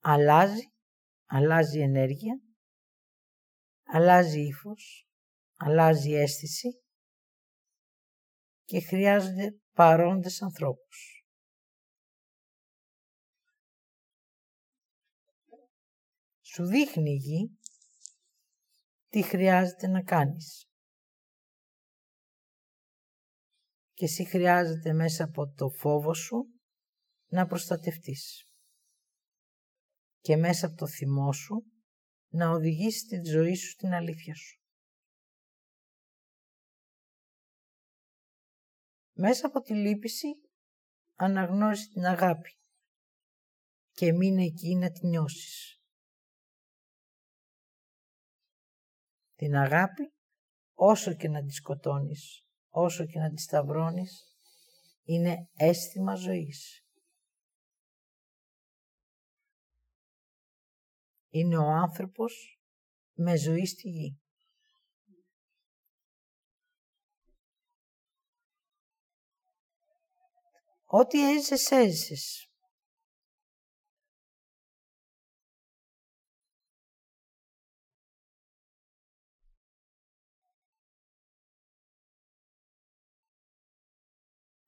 αλλάζει 0.00 0.70
αλλάζει 1.32 1.80
ενέργεια, 1.80 2.40
αλλάζει 3.84 4.40
ύφος, 4.40 5.08
αλλάζει 5.56 6.12
αίσθηση 6.12 6.82
και 8.64 8.80
χρειάζονται 8.80 9.60
παρόντες 9.72 10.42
ανθρώπους. 10.42 11.24
Σου 16.40 16.66
δείχνει 16.66 17.10
η 17.10 17.16
γη 17.16 17.58
τι 19.10 19.22
χρειάζεται 19.22 19.86
να 19.86 20.02
κάνεις. 20.02 20.64
Και 23.92 24.04
εσύ 24.04 24.24
χρειάζεται 24.24 24.92
μέσα 24.92 25.24
από 25.24 25.52
το 25.52 25.68
φόβο 25.68 26.14
σου 26.14 26.44
να 27.30 27.46
προστατευτείς 27.46 28.44
και 30.20 30.36
μέσα 30.36 30.66
από 30.66 30.76
το 30.76 30.86
θυμό 30.86 31.32
σου 31.32 31.64
να 32.32 32.50
οδηγήσει 32.50 33.06
τη 33.06 33.28
ζωή 33.28 33.54
σου 33.54 33.68
στην 33.68 33.92
αλήθεια 33.92 34.34
σου. 34.34 34.58
Μέσα 39.12 39.46
από 39.46 39.60
τη 39.60 39.74
λύπηση 39.74 40.26
αναγνώρισε 41.14 41.88
την 41.92 42.04
αγάπη 42.04 42.50
και 43.90 44.12
μείνε 44.12 44.44
εκεί 44.44 44.74
να 44.74 44.90
την 44.90 45.08
νιώσεις. 45.08 45.79
Την 49.40 49.54
αγάπη 49.54 50.12
όσο 50.74 51.14
και 51.14 51.28
να 51.28 51.44
τη 51.44 51.52
σκοτώνεις, 51.52 52.44
όσο 52.68 53.06
και 53.06 53.18
να 53.18 53.30
τη 53.30 53.40
σταυρώνεις, 53.40 54.36
είναι 55.04 55.48
αίσθημα 55.56 56.14
ζωής. 56.14 56.84
είναι 61.30 61.56
ο 61.56 61.66
άνθρωπος 61.66 62.60
με 63.12 63.36
ζωή 63.36 63.66
στη 63.66 63.88
γη. 63.88 64.20
Ό,τι 70.84 71.30
έζησες, 71.30 71.70
έζησες. 71.70 72.49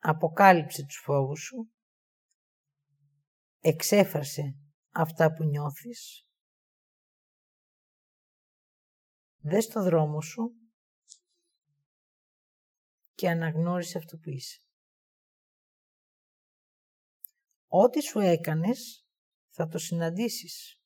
Αποκάλυψε 0.04 0.84
τους 0.86 1.00
φόβους 1.04 1.40
σου, 1.40 1.72
εξέφρασε 3.60 4.56
αυτά 4.90 5.32
που 5.32 5.44
νιώθεις 5.44 6.26
Δες 9.44 9.66
το 9.66 9.82
δρόμο 9.82 10.20
σου 10.20 10.52
και 13.14 13.28
αναγνώρισε 13.28 13.98
αυτό 13.98 14.16
που 14.16 14.30
είσαι. 14.30 14.58
Ό,τι 17.66 18.00
σου 18.00 18.18
έκανες 18.18 19.06
θα 19.48 19.66
το 19.66 19.78
συναντήσεις 19.78 20.80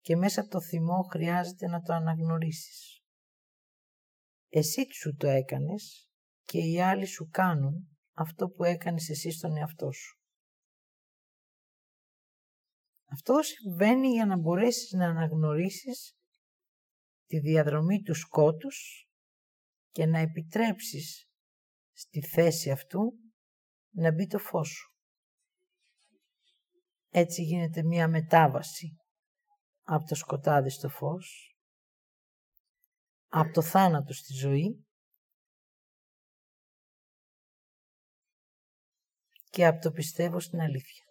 και 0.00 0.16
μέσα 0.16 0.40
από 0.40 0.50
το 0.50 0.60
θυμό 0.60 1.02
χρειάζεται 1.02 1.66
να 1.66 1.82
το 1.82 1.92
αναγνωρίσεις. 1.92 3.02
Εσύ 4.48 4.86
σου 4.92 5.14
το 5.14 5.28
έκανες 5.28 6.07
και 6.48 6.58
οι 6.58 6.80
άλλοι 6.82 7.06
σου 7.06 7.28
κάνουν 7.30 7.98
αυτό 8.12 8.48
που 8.48 8.64
έκανες 8.64 9.08
εσύ 9.08 9.30
στον 9.30 9.56
εαυτό 9.56 9.90
σου. 9.92 10.16
Αυτό 13.10 13.42
συμβαίνει 13.42 14.08
για 14.08 14.26
να 14.26 14.36
μπορέσεις 14.36 14.92
να 14.92 15.08
αναγνωρίσεις 15.08 16.16
τη 17.26 17.38
διαδρομή 17.38 18.02
του 18.02 18.14
σκότους 18.14 19.08
και 19.90 20.06
να 20.06 20.18
επιτρέψεις 20.18 21.28
στη 21.92 22.22
θέση 22.26 22.70
αυτού 22.70 23.00
να 23.90 24.12
μπει 24.12 24.26
το 24.26 24.38
φως 24.38 24.68
σου. 24.68 24.92
Έτσι 27.08 27.42
γίνεται 27.42 27.82
μία 27.82 28.08
μετάβαση 28.08 28.96
από 29.82 30.04
το 30.04 30.14
σκοτάδι 30.14 30.70
στο 30.70 30.88
φως, 30.88 31.56
από 33.28 33.52
το 33.52 33.62
θάνατο 33.62 34.12
στη 34.12 34.32
ζωή 34.32 34.87
και 39.58 39.66
από 39.66 39.80
το 39.80 39.90
πιστεύω 39.90 40.40
στην 40.40 40.60
αλήθεια. 40.60 41.04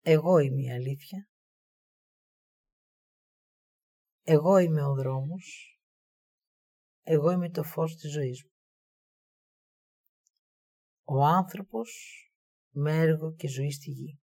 Εγώ 0.00 0.38
είμαι 0.38 0.62
η 0.62 0.70
αλήθεια. 0.70 1.28
Εγώ 4.22 4.58
είμαι 4.58 4.82
ο 4.82 4.94
δρόμος. 4.94 5.78
Εγώ 7.02 7.30
είμαι 7.30 7.50
το 7.50 7.62
φως 7.62 7.94
της 7.94 8.12
ζωής 8.12 8.44
μου. 8.44 8.52
Ο 11.04 11.24
άνθρωπος 11.24 12.20
με 12.70 12.92
έργο 12.98 13.34
και 13.34 13.48
ζωή 13.48 13.70
στη 13.70 13.90
γη. 13.90 14.23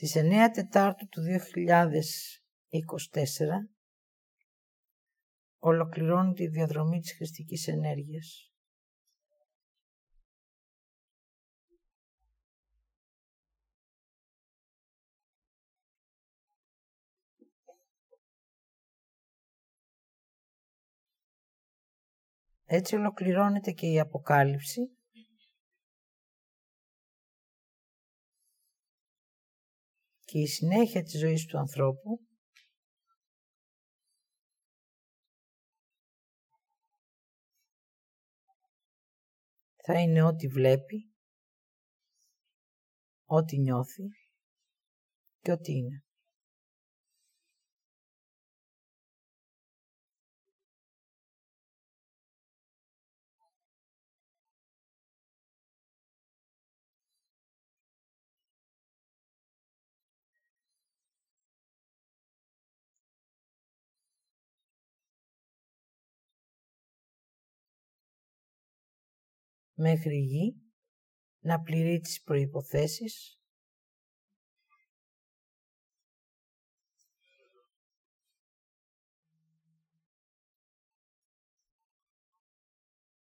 Στις 0.00 0.14
9 0.16 0.50
Τετάρτου 0.52 1.08
του 1.08 1.22
2024 1.22 1.28
ολοκληρώνει 5.58 6.32
η 6.36 6.48
διαδρομή 6.48 7.00
της 7.00 7.12
χρηστικής 7.12 7.68
ενέργειας. 7.68 8.52
Έτσι 22.64 22.96
ολοκληρώνεται 22.96 23.70
και 23.70 23.86
η 23.86 24.00
Αποκάλυψη 24.00 24.97
και 30.28 30.38
η 30.38 30.46
συνέχεια 30.46 31.02
της 31.02 31.18
ζωής 31.18 31.46
του 31.46 31.58
ανθρώπου 31.58 32.26
θα 39.84 40.00
είναι 40.00 40.22
ό,τι 40.22 40.48
βλέπει, 40.48 41.12
ό,τι 43.24 43.58
νιώθει 43.58 44.08
και 45.40 45.52
ό,τι 45.52 45.72
είναι. 45.72 46.07
Μέχρι 69.80 70.16
η 70.16 70.20
γη 70.20 70.56
να 71.38 71.60
πληρεί 71.60 71.98
τις 72.00 72.22
προϋποθέσεις 72.22 73.40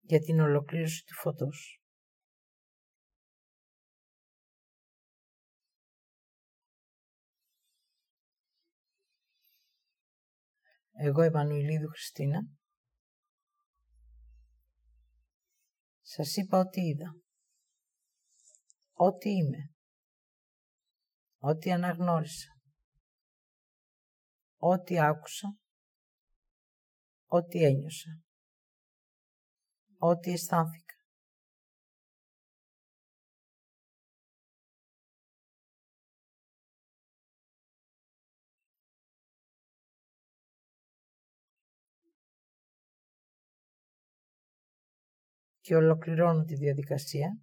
για 0.01 0.19
την 0.19 0.39
ολοκλήρωση 0.39 1.03
του 1.05 1.13
φωτός. 1.13 1.79
Εγώ 10.97 11.21
Εμμανουηλίδου 11.21 11.87
Χριστίνα 11.87 12.39
Σας 16.15 16.35
είπα 16.35 16.57
ότι 16.59 16.81
είδα. 16.81 17.15
Ό,τι 18.93 19.29
είμαι. 19.29 19.73
Ό,τι 21.37 21.71
αναγνώρισα. 21.71 22.49
Ό,τι 24.57 24.99
άκουσα. 24.99 25.57
Ό,τι 27.25 27.63
ένιωσα. 27.63 28.09
Ό,τι 29.97 30.31
αισθάνθηκα. 30.31 30.84
Και 45.65 45.75
ολοκληρώνω 45.75 46.43
τη 46.43 46.55
διαδικασία. 46.55 47.39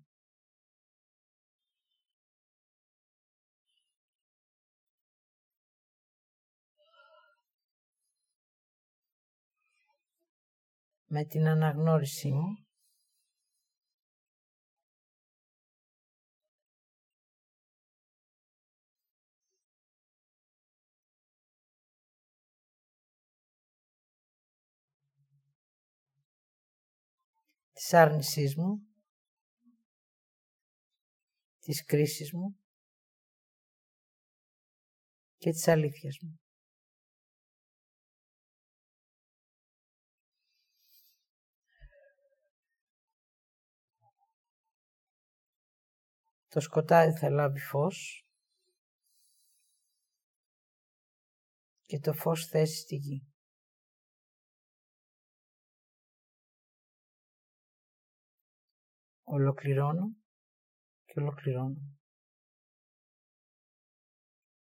με 11.07 11.25
την 11.25 11.49
αναγνώρισή 11.49 12.33
μου 12.33 12.67
της 27.83 27.95
άρνησής 27.95 28.57
μου, 28.57 28.87
της 31.59 31.85
κρίσης 31.85 32.33
μου 32.33 32.59
και 35.37 35.51
της 35.51 35.69
αλήθειας 35.69 36.19
μου. 36.23 36.41
Το 46.49 46.61
σκοτάδι 46.61 47.19
θα 47.19 47.31
λάβει 47.31 47.61
φως 47.61 48.27
και 51.83 51.99
το 51.99 52.13
φως 52.13 52.47
θέσει 52.47 52.77
στη 52.81 52.97
γη. 52.97 53.32
Ολοκληρώνω 59.33 60.11
και 61.05 61.21
ολοκληρώνω. 61.21 61.77